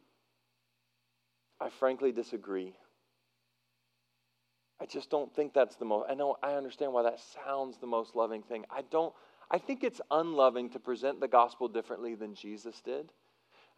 I 1.61 1.69
frankly 1.69 2.13
disagree. 2.13 2.75
I 4.81 4.87
just 4.87 5.11
don't 5.11 5.35
think 5.35 5.53
that's 5.53 5.77
the 5.77 5.85
most, 5.85 6.07
I 6.11 6.15
know, 6.15 6.37
I 6.43 6.55
understand 6.55 6.93
why 6.93 7.03
that 7.03 7.21
sounds 7.21 7.79
the 7.79 7.87
most 7.87 8.15
loving 8.15 8.43
thing. 8.43 8.65
I 8.71 8.83
don't, 8.91 9.15
I 9.55 9.59
think 9.59 9.85
it's 9.85 10.01
unloving 10.11 10.71
to 10.71 10.81
present 10.81 11.21
the 11.21 11.29
gospel 11.29 11.69
differently 11.69 12.17
than 12.17 12.35
Jesus 12.35 12.81
did. 12.81 13.13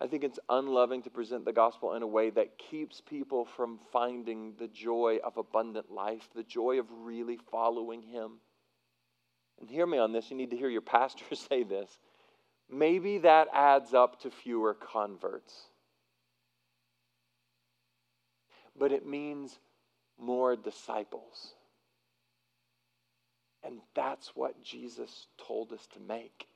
I 0.00 0.06
think 0.06 0.24
it's 0.24 0.38
unloving 0.48 1.02
to 1.02 1.10
present 1.10 1.44
the 1.44 1.52
gospel 1.52 1.92
in 1.92 2.02
a 2.02 2.06
way 2.06 2.30
that 2.30 2.56
keeps 2.56 3.02
people 3.02 3.44
from 3.44 3.78
finding 3.92 4.54
the 4.58 4.68
joy 4.68 5.18
of 5.22 5.36
abundant 5.36 5.92
life, 5.92 6.30
the 6.34 6.44
joy 6.44 6.78
of 6.80 6.86
really 7.02 7.38
following 7.50 8.00
Him. 8.00 8.38
And 9.60 9.68
hear 9.68 9.86
me 9.86 9.98
on 9.98 10.12
this, 10.12 10.30
you 10.30 10.36
need 10.38 10.48
to 10.52 10.56
hear 10.56 10.70
your 10.70 10.80
pastor 10.80 11.34
say 11.34 11.62
this. 11.62 11.90
Maybe 12.70 13.18
that 13.18 13.48
adds 13.52 13.92
up 13.92 14.22
to 14.22 14.30
fewer 14.30 14.72
converts. 14.72 15.52
But 18.78 18.92
it 18.92 19.04
means 19.04 19.58
more 20.18 20.56
disciples. 20.56 21.55
And 23.66 23.80
that's 23.94 24.28
what 24.36 24.62
Jesus 24.62 25.26
told 25.44 25.72
us 25.72 25.88
to 25.94 26.00
make. 26.00 26.46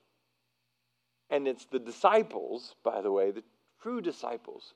And 1.28 1.48
it's 1.48 1.66
the 1.66 1.80
disciples, 1.80 2.76
by 2.84 3.02
the 3.02 3.10
way, 3.10 3.32
the 3.32 3.42
true 3.82 4.00
disciples, 4.00 4.74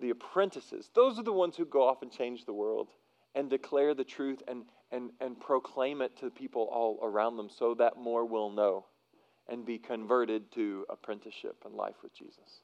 the 0.00 0.10
apprentices. 0.10 0.90
Those 0.94 1.18
are 1.18 1.22
the 1.22 1.32
ones 1.32 1.56
who 1.56 1.64
go 1.64 1.86
off 1.86 2.02
and 2.02 2.10
change 2.10 2.44
the 2.44 2.52
world 2.52 2.88
and 3.34 3.48
declare 3.48 3.94
the 3.94 4.04
truth 4.04 4.42
and, 4.48 4.64
and, 4.90 5.10
and 5.20 5.38
proclaim 5.38 6.02
it 6.02 6.16
to 6.18 6.30
people 6.30 6.68
all 6.72 6.98
around 7.02 7.36
them 7.36 7.48
so 7.48 7.74
that 7.74 7.96
more 7.96 8.24
will 8.24 8.50
know 8.50 8.86
and 9.48 9.64
be 9.64 9.78
converted 9.78 10.50
to 10.52 10.84
apprenticeship 10.90 11.62
and 11.64 11.74
life 11.74 11.96
with 12.02 12.12
Jesus. 12.14 12.62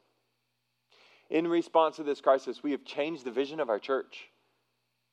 In 1.30 1.46
response 1.46 1.96
to 1.96 2.02
this 2.02 2.20
crisis, 2.20 2.62
we 2.62 2.72
have 2.72 2.84
changed 2.84 3.24
the 3.24 3.30
vision 3.30 3.60
of 3.60 3.68
our 3.68 3.78
church. 3.78 4.28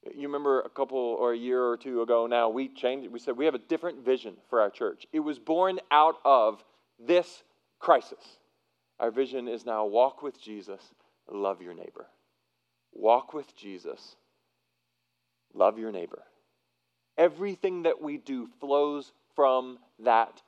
You 0.03 0.23
remember 0.23 0.61
a 0.61 0.69
couple 0.69 0.97
or 0.97 1.33
a 1.33 1.37
year 1.37 1.63
or 1.63 1.77
two 1.77 2.01
ago 2.01 2.25
now, 2.25 2.49
we 2.49 2.67
changed 2.69 3.05
it. 3.05 3.11
We 3.11 3.19
said 3.19 3.37
we 3.37 3.45
have 3.45 3.55
a 3.55 3.59
different 3.59 4.03
vision 4.03 4.35
for 4.49 4.59
our 4.59 4.69
church. 4.69 5.05
It 5.13 5.19
was 5.19 5.37
born 5.37 5.79
out 5.91 6.15
of 6.25 6.63
this 6.99 7.43
crisis. 7.79 8.37
Our 8.99 9.11
vision 9.11 9.47
is 9.47 9.65
now 9.65 9.85
walk 9.85 10.23
with 10.23 10.41
Jesus, 10.41 10.81
love 11.29 11.61
your 11.61 11.73
neighbor. 11.73 12.07
Walk 12.93 13.33
with 13.33 13.55
Jesus, 13.55 14.15
love 15.53 15.77
your 15.77 15.91
neighbor. 15.91 16.23
Everything 17.17 17.83
that 17.83 18.01
we 18.01 18.17
do 18.17 18.47
flows 18.59 19.11
from 19.35 19.77
that 19.99 20.41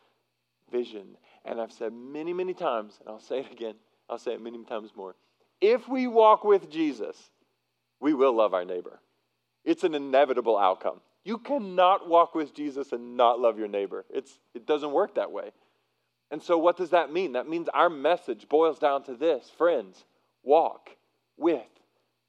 vision. 0.71 1.17
And 1.45 1.61
I've 1.61 1.71
said 1.71 1.93
many, 1.93 2.33
many 2.33 2.53
times, 2.53 2.97
and 2.99 3.09
I'll 3.09 3.19
say 3.19 3.39
it 3.39 3.51
again, 3.51 3.75
I'll 4.09 4.17
say 4.17 4.33
it 4.33 4.41
many 4.41 4.63
times 4.65 4.91
more. 4.95 5.15
If 5.61 5.87
we 5.87 6.07
walk 6.07 6.43
with 6.43 6.69
Jesus, 6.69 7.17
we 7.99 8.13
will 8.13 8.33
love 8.33 8.53
our 8.53 8.65
neighbor. 8.65 8.99
It's 9.63 9.83
an 9.83 9.95
inevitable 9.95 10.57
outcome. 10.57 11.01
You 11.23 11.37
cannot 11.37 12.09
walk 12.09 12.35
with 12.35 12.53
Jesus 12.53 12.91
and 12.91 13.15
not 13.15 13.39
love 13.39 13.57
your 13.57 13.67
neighbor. 13.67 14.05
It's, 14.09 14.39
it 14.53 14.65
doesn't 14.65 14.91
work 14.91 15.15
that 15.15 15.31
way. 15.31 15.51
And 16.31 16.41
so, 16.41 16.57
what 16.57 16.77
does 16.77 16.89
that 16.89 17.13
mean? 17.13 17.33
That 17.33 17.47
means 17.47 17.69
our 17.73 17.89
message 17.89 18.49
boils 18.49 18.79
down 18.79 19.03
to 19.03 19.15
this 19.15 19.51
friends, 19.57 20.03
walk 20.43 20.89
with 21.37 21.61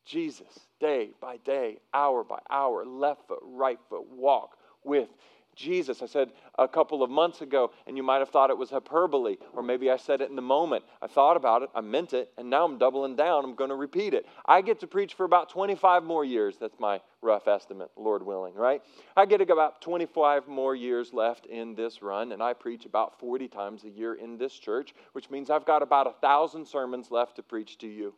Jesus 0.05 0.61
day 0.79 1.11
by 1.21 1.39
day, 1.39 1.79
hour 1.93 2.23
by 2.23 2.41
hour, 2.51 2.85
left 2.85 3.27
foot, 3.27 3.41
right 3.43 3.79
foot, 3.89 4.07
walk 4.11 4.59
with 4.85 5.09
Jesus. 5.55 6.03
I 6.03 6.07
said 6.07 6.33
a 6.59 6.67
couple 6.67 7.03
of 7.03 7.11
months 7.11 7.41
ago, 7.41 7.71
and 7.87 7.97
you 7.97 8.03
might 8.03 8.19
have 8.19 8.31
thought 8.31 8.51
it 8.51 8.59
was 8.59 8.71
hyperbole, 8.71 9.37
or 9.53 9.63
maybe 9.63 9.91
I 9.91 9.97
said 9.97 10.21
it 10.21 10.31
in 10.31 10.37
the 10.37 10.43
moment. 10.43 10.85
I 11.01 11.07
thought 11.07 11.37
about 11.37 11.63
it, 11.63 11.71
I 11.75 11.81
meant 11.81 12.13
it, 12.13 12.33
and 12.37 12.51
now 12.51 12.65
I'm 12.65 12.79
doubling 12.79 13.17
down. 13.17 13.45
I'm 13.45 13.55
going 13.55 13.71
to 13.71 13.77
repeat 13.77 14.15
it. 14.15 14.27
I 14.47 14.61
get 14.61 14.81
to 14.81 14.87
preach 14.87 15.15
for 15.15 15.25
about 15.25 15.49
25 15.51 16.05
more 16.05 16.25
years. 16.25 16.57
That's 16.59 16.79
my 16.79 17.01
rough 17.23 17.49
estimate, 17.49 17.91
Lord 17.97 18.23
willing, 18.25 18.55
right? 18.55 18.83
I 19.17 19.27
get 19.27 19.41
about 19.41 19.81
25 19.81 20.49
more 20.49 20.75
years 20.75 21.13
left 21.13 21.47
in 21.47 21.75
this 21.75 22.03
run, 22.03 22.33
and 22.33 22.43
I 22.43 22.53
preach 22.53 22.87
about 22.87 23.19
40 23.19 23.49
times 23.49 23.85
a 23.85 23.91
year 23.91 24.15
in 24.15 24.37
this 24.39 24.55
church, 24.55 24.95
which 25.13 25.31
means 25.31 25.51
I've 25.51 25.65
got 25.65 25.83
about 25.83 26.07
a 26.07 26.13
thousand 26.21 26.67
sermons 26.67 27.11
left 27.11 27.37
to 27.37 27.43
preach 27.43 27.79
to 27.79 27.87
you. 27.87 28.15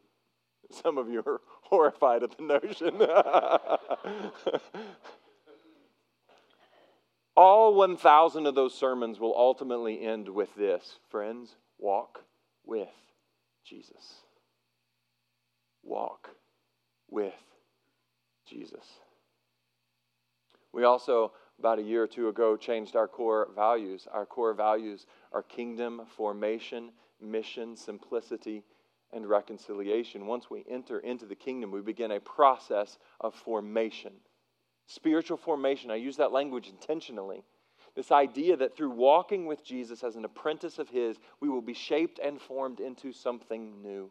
Some 0.71 0.99
of 0.99 1.09
you 1.09 1.23
are 1.27 1.41
horrified 1.63 2.23
at 2.23 2.37
the 2.37 2.43
notion. 2.43 3.01
All 7.37 7.75
1,000 7.75 8.47
of 8.47 8.55
those 8.55 8.75
sermons 8.75 9.21
will 9.21 9.35
ultimately 9.37 10.01
end 10.01 10.29
with 10.29 10.55
this 10.55 10.99
friends, 11.11 11.57
walk 11.79 12.25
with 12.65 12.89
Jesus. 13.65 14.23
Walk 15.83 16.31
with 17.11 17.35
Jesus. 18.49 18.87
We 20.73 20.85
also, 20.85 21.33
about 21.59 21.79
a 21.79 21.83
year 21.83 22.03
or 22.03 22.07
two 22.07 22.29
ago, 22.29 22.57
changed 22.57 22.97
our 22.97 23.09
core 23.09 23.49
values. 23.55 24.09
Our 24.11 24.27
core 24.27 24.55
values 24.55 25.07
are 25.33 25.43
kingdom 25.43 26.03
formation, 26.17 26.91
mission, 27.21 27.77
simplicity, 27.77 28.63
and 29.13 29.29
reconciliation. 29.29 30.27
Once 30.27 30.51
we 30.51 30.65
enter 30.69 30.99
into 30.99 31.27
the 31.27 31.35
kingdom, 31.35 31.71
we 31.71 31.81
begin 31.81 32.13
a 32.13 32.21
process 32.21 32.99
of 33.21 33.35
formation. 33.35 34.13
Spiritual 34.87 35.37
formation, 35.37 35.91
I 35.91 35.97
use 35.97 36.17
that 36.17 36.33
language 36.33 36.69
intentionally. 36.69 37.43
This 37.95 38.13
idea 38.13 38.57
that 38.59 38.77
through 38.77 38.91
walking 38.91 39.47
with 39.47 39.65
Jesus 39.65 40.05
as 40.05 40.17
an 40.17 40.25
apprentice 40.25 40.79
of 40.79 40.89
His, 40.89 41.17
we 41.41 41.49
will 41.49 41.63
be 41.63 41.75
shaped 41.75 42.21
and 42.23 42.41
formed 42.41 42.79
into 42.79 43.13
something 43.13 43.83
new. 43.83 44.11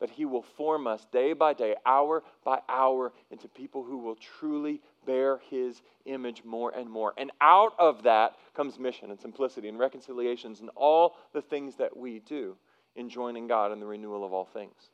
That 0.00 0.10
He 0.10 0.24
will 0.24 0.42
form 0.42 0.86
us 0.86 1.06
day 1.12 1.34
by 1.34 1.52
day, 1.52 1.76
hour 1.84 2.22
by 2.44 2.60
hour, 2.68 3.12
into 3.30 3.46
people 3.46 3.84
who 3.84 3.98
will 3.98 4.16
truly 4.16 4.80
bear 5.06 5.40
His 5.50 5.82
image 6.06 6.42
more 6.44 6.72
and 6.74 6.88
more. 6.88 7.12
And 7.18 7.30
out 7.40 7.74
of 7.78 8.02
that 8.04 8.36
comes 8.56 8.78
mission 8.78 9.10
and 9.10 9.20
simplicity 9.20 9.68
and 9.68 9.78
reconciliations 9.78 10.60
and 10.60 10.70
all 10.74 11.16
the 11.32 11.42
things 11.42 11.76
that 11.76 11.96
we 11.96 12.20
do 12.20 12.56
in 12.96 13.08
joining 13.08 13.46
God 13.46 13.72
in 13.72 13.78
the 13.78 13.86
renewal 13.86 14.24
of 14.24 14.32
all 14.32 14.46
things. 14.46 14.90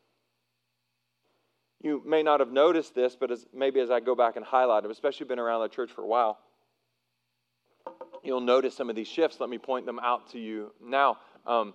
You 1.85 2.03
may 2.07 2.23
not 2.23 2.41
have 2.41 2.51
noticed 2.51 2.95
this, 2.95 3.15
but 3.15 3.31
as, 3.31 3.45
maybe 3.53 3.79
as 3.79 3.91
I 3.91 4.01
go 4.01 4.15
back 4.15 4.37
and 4.37 4.45
highlight, 4.45 4.85
I've 4.85 4.91
especially 4.91 5.27
been 5.27 5.39
around 5.39 5.61
the 5.61 5.69
church 5.69 5.91
for 5.93 6.01
a 6.01 6.07
while, 6.07 6.39
you'll 8.23 8.41
notice 8.41 8.75
some 8.75 8.89
of 8.89 8.97
these 8.97 9.07
shifts. 9.07 9.39
Let 9.39 9.51
me 9.51 9.59
point 9.59 9.85
them 9.85 9.99
out 9.99 10.31
to 10.31 10.39
you 10.39 10.73
now. 10.83 11.19
Um, 11.47 11.75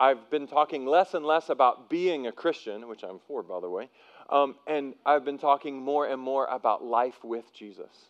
I've 0.00 0.30
been 0.30 0.46
talking 0.46 0.86
less 0.86 1.12
and 1.12 1.26
less 1.26 1.50
about 1.50 1.90
being 1.90 2.26
a 2.26 2.32
Christian, 2.32 2.88
which 2.88 3.02
I'm 3.02 3.20
for, 3.28 3.42
by 3.42 3.60
the 3.60 3.68
way, 3.68 3.90
um, 4.30 4.54
and 4.66 4.94
I've 5.04 5.26
been 5.26 5.36
talking 5.36 5.76
more 5.82 6.06
and 6.06 6.20
more 6.20 6.46
about 6.46 6.82
life 6.82 7.22
with 7.22 7.52
Jesus. 7.52 8.08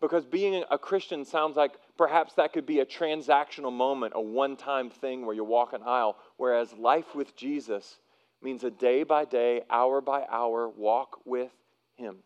Because 0.00 0.24
being 0.24 0.64
a 0.72 0.76
Christian 0.76 1.24
sounds 1.24 1.56
like 1.56 1.74
perhaps 1.96 2.34
that 2.34 2.52
could 2.52 2.66
be 2.66 2.80
a 2.80 2.84
transactional 2.84 3.72
moment, 3.72 4.14
a 4.16 4.20
one 4.20 4.56
time 4.56 4.90
thing 4.90 5.24
where 5.24 5.36
you 5.36 5.44
walk 5.44 5.72
an 5.72 5.82
aisle, 5.86 6.16
whereas 6.36 6.72
life 6.72 7.14
with 7.14 7.36
Jesus 7.36 7.98
means 8.44 8.62
a 8.62 8.70
day 8.70 9.02
by 9.02 9.24
day, 9.24 9.62
hour 9.70 10.00
by 10.00 10.24
hour 10.30 10.68
walk 10.68 11.20
with 11.24 11.50
Him. 11.96 12.18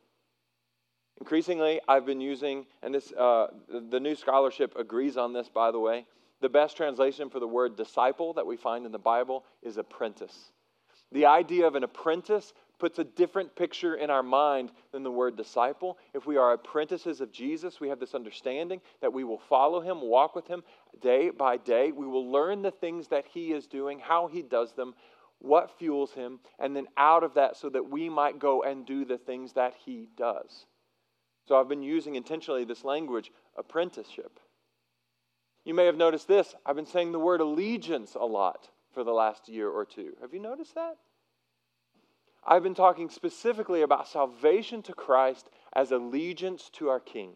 Increasingly, 1.21 1.81
I've 1.89 2.07
been 2.07 2.21
using, 2.21 2.66
and 2.83 2.95
this, 2.95 3.12
uh, 3.12 3.49
the 3.69 3.99
new 3.99 4.14
scholarship 4.14 4.75
agrees 4.77 5.16
on 5.16 5.33
this, 5.33 5.49
by 5.49 5.71
the 5.71 5.79
way. 5.79 6.07
The 6.41 6.49
best 6.49 6.77
translation 6.77 7.31
for 7.31 7.41
the 7.41 7.49
word 7.49 7.77
disciple 7.77 8.35
that 8.35 8.47
we 8.47 8.57
find 8.57 8.87
in 8.87 8.93
the 8.93 8.99
Bible 8.99 9.45
is 9.62 9.77
apprentice. 9.77 10.53
The 11.11 11.27
idea 11.27 11.66
of 11.66 11.75
an 11.75 11.83
apprentice 11.83 12.53
puts 12.79 12.99
a 13.01 13.05
different 13.05 13.57
picture 13.57 13.97
in 13.97 14.11
our 14.11 14.23
mind 14.23 14.71
than 14.93 15.03
the 15.03 15.11
word 15.11 15.37
disciple. 15.37 15.99
If 16.14 16.27
we 16.27 16.37
are 16.37 16.53
apprentices 16.53 17.21
of 17.21 17.33
Jesus, 17.33 17.81
we 17.81 17.89
have 17.89 17.99
this 17.99 18.14
understanding 18.14 18.81
that 19.01 19.12
we 19.12 19.25
will 19.25 19.39
follow 19.49 19.81
him, 19.81 20.01
walk 20.01 20.37
with 20.37 20.47
him 20.47 20.62
day 21.01 21.31
by 21.31 21.57
day. 21.57 21.91
We 21.91 22.07
will 22.07 22.31
learn 22.31 22.62
the 22.62 22.71
things 22.71 23.09
that 23.09 23.27
he 23.27 23.53
is 23.53 23.66
doing, 23.66 23.99
how 23.99 24.29
he 24.29 24.43
does 24.43 24.73
them, 24.75 24.95
what 25.41 25.78
fuels 25.78 26.12
him, 26.12 26.41
and 26.59 26.74
then 26.74 26.86
out 26.97 27.22
of 27.22 27.34
that 27.34 27.57
so 27.57 27.68
that 27.70 27.91
we 27.91 28.09
might 28.09 28.39
go 28.39 28.62
and 28.62 28.84
do 28.84 29.05
the 29.05 29.18
things 29.18 29.53
that 29.53 29.74
he 29.84 30.09
does. 30.16 30.66
So 31.47 31.59
I've 31.59 31.68
been 31.68 31.82
using 31.82 32.16
intentionally 32.16 32.64
this 32.64 32.84
language, 32.84 33.30
apprenticeship. 33.57 34.41
You 35.64 35.74
may 35.74 35.86
have 35.86 35.97
noticed 35.97 36.28
this. 36.28 36.55
I've 36.66 36.76
been 36.76 36.86
saying 36.86 37.12
the 37.12 37.18
word 37.18 37.41
allegiance 37.41 38.14
a 38.14 38.24
lot 38.24 38.68
for 38.93 39.05
the 39.05 39.12
last 39.12 39.49
year 39.49 39.68
or 39.68 39.84
two. 39.84 40.14
Have 40.20 40.34
you 40.34 40.41
noticed 40.41 40.74
that? 40.74 40.97
I've 42.47 42.62
been 42.62 42.74
talking 42.74 43.11
specifically 43.11 43.82
about 43.82 44.09
salvation 44.09 44.82
to 44.82 44.93
Christ 44.93 45.51
as 45.74 45.93
allegiance 45.93 46.70
to 46.74 46.89
our 46.89 47.01
King. 47.01 47.32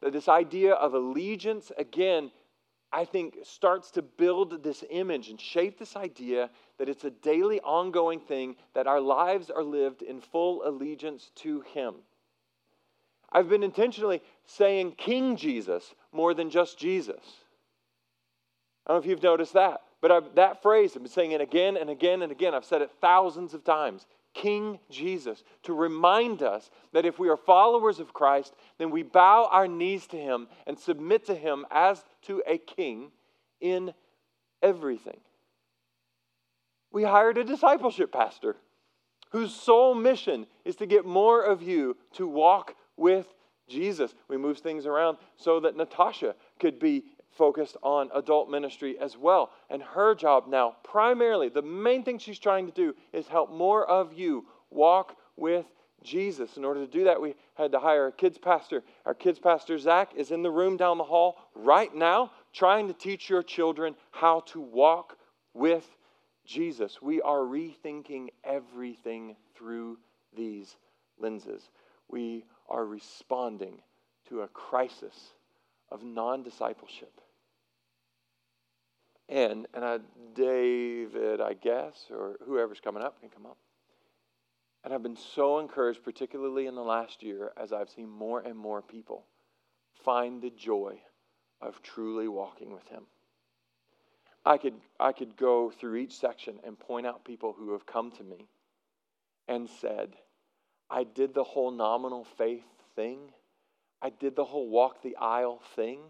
That 0.00 0.12
this 0.12 0.28
idea 0.28 0.72
of 0.72 0.94
allegiance, 0.94 1.70
again, 1.76 2.30
I 2.92 3.04
think 3.04 3.36
starts 3.44 3.92
to 3.92 4.02
build 4.02 4.62
this 4.62 4.82
image 4.90 5.28
and 5.28 5.40
shape 5.40 5.78
this 5.78 5.96
idea 5.96 6.50
that 6.78 6.88
it's 6.88 7.04
a 7.04 7.10
daily, 7.10 7.60
ongoing 7.60 8.20
thing, 8.20 8.56
that 8.74 8.88
our 8.88 9.00
lives 9.00 9.48
are 9.48 9.62
lived 9.62 10.02
in 10.02 10.20
full 10.20 10.66
allegiance 10.66 11.30
to 11.36 11.60
Him. 11.60 11.94
I've 13.32 13.48
been 13.48 13.62
intentionally 13.62 14.22
saying 14.44 14.92
King 14.92 15.36
Jesus 15.36 15.94
more 16.12 16.34
than 16.34 16.50
just 16.50 16.78
Jesus. 16.78 17.20
I 18.86 18.92
don't 18.92 18.96
know 18.96 19.04
if 19.04 19.10
you've 19.10 19.22
noticed 19.22 19.52
that. 19.52 19.82
But 20.00 20.10
I've, 20.10 20.34
that 20.34 20.62
phrase, 20.62 20.92
I've 20.96 21.02
been 21.02 21.12
saying 21.12 21.32
it 21.32 21.40
again 21.40 21.76
and 21.76 21.90
again 21.90 22.22
and 22.22 22.32
again. 22.32 22.54
I've 22.54 22.64
said 22.64 22.82
it 22.82 22.90
thousands 23.00 23.54
of 23.54 23.64
times. 23.64 24.06
King 24.34 24.78
Jesus, 24.90 25.42
to 25.64 25.74
remind 25.74 26.42
us 26.42 26.70
that 26.92 27.04
if 27.04 27.18
we 27.18 27.28
are 27.28 27.36
followers 27.36 27.98
of 27.98 28.12
Christ, 28.12 28.54
then 28.78 28.90
we 28.90 29.02
bow 29.02 29.48
our 29.50 29.66
knees 29.66 30.06
to 30.08 30.16
Him 30.16 30.48
and 30.66 30.78
submit 30.78 31.26
to 31.26 31.34
Him 31.34 31.66
as 31.70 32.04
to 32.22 32.42
a 32.46 32.58
king 32.58 33.10
in 33.60 33.92
everything. 34.62 35.20
We 36.92 37.04
hired 37.04 37.38
a 37.38 37.44
discipleship 37.44 38.12
pastor 38.12 38.56
whose 39.30 39.54
sole 39.54 39.94
mission 39.94 40.46
is 40.64 40.76
to 40.76 40.86
get 40.86 41.04
more 41.04 41.42
of 41.42 41.62
you 41.62 41.96
to 42.14 42.26
walk 42.26 42.74
with 42.96 43.26
Jesus. 43.68 44.14
We 44.28 44.36
moved 44.36 44.60
things 44.60 44.86
around 44.86 45.18
so 45.36 45.60
that 45.60 45.76
Natasha 45.76 46.34
could 46.58 46.78
be 46.78 47.04
focused 47.30 47.76
on 47.82 48.10
adult 48.14 48.50
ministry 48.50 48.98
as 48.98 49.16
well. 49.16 49.50
And 49.68 49.82
her 49.82 50.14
job 50.14 50.48
now, 50.48 50.76
primarily, 50.82 51.48
the 51.48 51.62
main 51.62 52.02
thing 52.02 52.18
she's 52.18 52.38
trying 52.38 52.66
to 52.66 52.72
do 52.72 52.94
is 53.12 53.26
help 53.28 53.50
more 53.52 53.86
of 53.86 54.12
you 54.12 54.46
walk 54.70 55.16
with 55.36 55.66
Jesus. 56.02 56.56
In 56.56 56.64
order 56.64 56.84
to 56.84 56.90
do 56.90 57.04
that, 57.04 57.20
we 57.20 57.34
had 57.54 57.72
to 57.72 57.78
hire 57.78 58.08
a 58.08 58.12
kids 58.12 58.38
pastor. 58.38 58.82
Our 59.04 59.14
kids 59.14 59.38
pastor, 59.38 59.78
Zach, 59.78 60.12
is 60.16 60.30
in 60.30 60.42
the 60.42 60.50
room 60.50 60.76
down 60.76 60.98
the 60.98 61.04
hall 61.04 61.36
right 61.54 61.94
now 61.94 62.32
trying 62.52 62.88
to 62.88 62.94
teach 62.94 63.28
your 63.28 63.42
children 63.42 63.94
how 64.10 64.40
to 64.40 64.60
walk 64.60 65.18
with 65.54 65.86
Jesus. 66.44 67.00
We 67.00 67.20
are 67.22 67.38
rethinking 67.38 68.28
everything 68.44 69.36
through 69.54 69.98
these 70.36 70.76
lenses. 71.18 71.70
We 72.08 72.44
are 72.68 72.84
responding 72.84 73.82
to 74.28 74.42
a 74.42 74.48
crisis 74.48 75.32
of 75.90 76.02
non 76.02 76.42
discipleship. 76.42 77.20
And, 79.28 79.66
and 79.74 79.84
I, 79.84 79.98
David, 80.34 81.40
I 81.40 81.54
guess, 81.54 82.06
or 82.10 82.36
whoever's 82.44 82.80
coming 82.80 83.02
up 83.02 83.20
can 83.20 83.28
come 83.28 83.46
up. 83.46 83.58
And 84.82 84.92
I've 84.92 85.02
been 85.02 85.16
so 85.16 85.58
encouraged, 85.58 86.02
particularly 86.02 86.66
in 86.66 86.74
the 86.74 86.82
last 86.82 87.22
year, 87.22 87.52
as 87.56 87.72
I've 87.72 87.90
seen 87.90 88.08
more 88.08 88.40
and 88.40 88.56
more 88.56 88.82
people 88.82 89.24
find 90.04 90.40
the 90.40 90.50
joy 90.50 91.00
of 91.60 91.82
truly 91.82 92.28
walking 92.28 92.72
with 92.72 92.88
Him. 92.88 93.02
I 94.44 94.56
could, 94.56 94.74
I 94.98 95.12
could 95.12 95.36
go 95.36 95.70
through 95.70 95.96
each 95.96 96.16
section 96.16 96.58
and 96.64 96.78
point 96.78 97.06
out 97.06 97.24
people 97.24 97.54
who 97.56 97.72
have 97.72 97.84
come 97.84 98.10
to 98.12 98.24
me 98.24 98.48
and 99.46 99.68
said, 99.68 100.16
I 100.88 101.04
did 101.04 101.34
the 101.34 101.44
whole 101.44 101.70
nominal 101.70 102.24
faith 102.24 102.64
thing. 102.96 103.18
I 104.02 104.10
did 104.10 104.36
the 104.36 104.44
whole 104.44 104.68
walk 104.68 105.02
the 105.02 105.16
aisle 105.16 105.60
thing, 105.76 106.00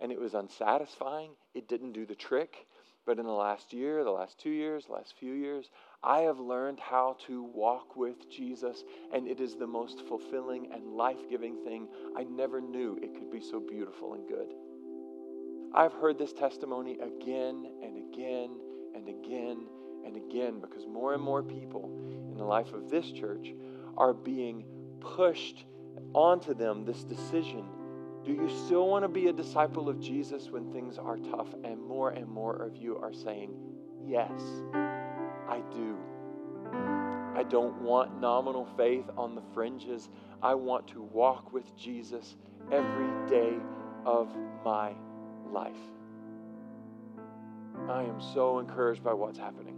and 0.00 0.12
it 0.12 0.20
was 0.20 0.34
unsatisfying. 0.34 1.30
It 1.54 1.68
didn't 1.68 1.92
do 1.92 2.06
the 2.06 2.14
trick. 2.14 2.66
But 3.06 3.20
in 3.20 3.24
the 3.24 3.32
last 3.32 3.72
year, 3.72 4.02
the 4.02 4.10
last 4.10 4.38
two 4.40 4.50
years, 4.50 4.86
the 4.86 4.92
last 4.92 5.14
few 5.18 5.32
years, 5.32 5.70
I 6.02 6.22
have 6.22 6.40
learned 6.40 6.80
how 6.80 7.16
to 7.28 7.44
walk 7.44 7.96
with 7.96 8.28
Jesus, 8.28 8.82
and 9.12 9.28
it 9.28 9.40
is 9.40 9.54
the 9.54 9.66
most 9.66 10.02
fulfilling 10.08 10.72
and 10.72 10.96
life 10.96 11.28
giving 11.30 11.64
thing. 11.64 11.86
I 12.16 12.24
never 12.24 12.60
knew 12.60 12.98
it 13.00 13.14
could 13.14 13.30
be 13.30 13.40
so 13.40 13.60
beautiful 13.60 14.14
and 14.14 14.26
good. 14.26 14.52
I've 15.72 15.92
heard 15.92 16.18
this 16.18 16.32
testimony 16.32 16.98
again 16.98 17.70
and 17.82 18.12
again 18.12 18.50
and 18.94 19.08
again 19.08 19.66
and 20.04 20.16
again 20.16 20.58
because 20.60 20.86
more 20.86 21.14
and 21.14 21.22
more 21.22 21.42
people 21.42 21.90
in 22.30 22.36
the 22.36 22.44
life 22.44 22.72
of 22.72 22.90
this 22.90 23.10
church 23.12 23.52
are 23.96 24.14
being 24.14 24.64
pushed 25.00 25.64
onto 26.14 26.54
them 26.54 26.84
this 26.84 27.04
decision 27.04 27.64
do 28.26 28.32
you 28.32 28.48
still 28.66 28.88
want 28.88 29.04
to 29.04 29.08
be 29.08 29.28
a 29.28 29.32
disciple 29.32 29.88
of 29.88 30.00
Jesus 30.00 30.50
when 30.50 30.72
things 30.72 30.98
are 30.98 31.16
tough? 31.16 31.46
And 31.62 31.80
more 31.80 32.10
and 32.10 32.26
more 32.26 32.56
of 32.56 32.76
you 32.76 32.96
are 32.96 33.12
saying, 33.12 33.54
Yes, 34.04 34.32
I 34.74 35.62
do. 35.72 35.96
I 37.36 37.44
don't 37.48 37.80
want 37.82 38.20
nominal 38.20 38.66
faith 38.76 39.04
on 39.16 39.36
the 39.36 39.42
fringes. 39.54 40.08
I 40.42 40.54
want 40.56 40.88
to 40.88 41.02
walk 41.02 41.52
with 41.52 41.76
Jesus 41.76 42.34
every 42.72 43.28
day 43.28 43.54
of 44.04 44.34
my 44.64 44.92
life. 45.52 45.76
I 47.88 48.02
am 48.02 48.20
so 48.20 48.58
encouraged 48.58 49.04
by 49.04 49.12
what's 49.12 49.38
happening. 49.38 49.76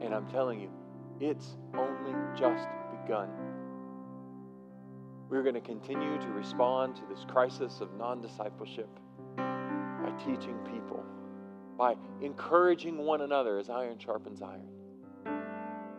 And 0.00 0.14
I'm 0.14 0.28
telling 0.28 0.60
you, 0.60 0.70
it's 1.18 1.56
only 1.74 2.14
just 2.38 2.68
begun. 2.92 3.51
We're 5.32 5.42
going 5.42 5.54
to 5.54 5.62
continue 5.62 6.20
to 6.20 6.28
respond 6.28 6.94
to 6.96 7.02
this 7.08 7.24
crisis 7.26 7.80
of 7.80 7.88
non 7.94 8.20
discipleship 8.20 8.90
by 9.38 10.12
teaching 10.18 10.58
people, 10.70 11.02
by 11.78 11.94
encouraging 12.20 12.98
one 12.98 13.22
another 13.22 13.58
as 13.58 13.70
iron 13.70 13.98
sharpens 13.98 14.42
iron, 14.42 14.68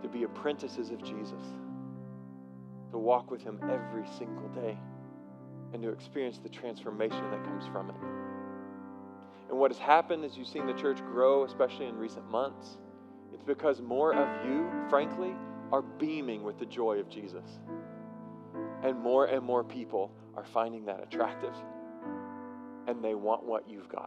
to 0.04 0.08
be 0.08 0.22
apprentices 0.22 0.92
of 0.92 1.04
Jesus, 1.04 1.42
to 2.92 3.00
walk 3.00 3.32
with 3.32 3.42
Him 3.42 3.60
every 3.64 4.06
single 4.20 4.50
day, 4.50 4.78
and 5.74 5.82
to 5.82 5.90
experience 5.90 6.38
the 6.38 6.50
transformation 6.50 7.32
that 7.32 7.44
comes 7.44 7.66
from 7.66 7.90
it. 7.90 7.96
And 9.50 9.58
what 9.58 9.72
has 9.72 9.80
happened 9.80 10.24
as 10.26 10.38
you've 10.38 10.48
seen 10.48 10.68
the 10.68 10.74
church 10.74 11.00
grow, 11.00 11.44
especially 11.46 11.88
in 11.88 11.98
recent 11.98 12.30
months, 12.30 12.78
it's 13.34 13.42
because 13.42 13.82
more 13.82 14.14
of 14.14 14.46
you, 14.46 14.70
frankly, 14.92 15.34
are 15.72 15.82
beaming 15.82 16.44
with 16.44 16.60
the 16.60 16.68
joy 16.68 17.00
of 17.00 17.10
Jesus. 17.10 17.58
And 18.84 19.00
more 19.00 19.26
and 19.26 19.44
more 19.44 19.64
people 19.64 20.12
are 20.36 20.44
finding 20.44 20.86
that 20.86 21.02
attractive. 21.02 21.56
And 22.88 23.04
they 23.04 23.16
want 23.16 23.46
what 23.46 23.70
you've 23.70 23.88
got. 23.88 24.02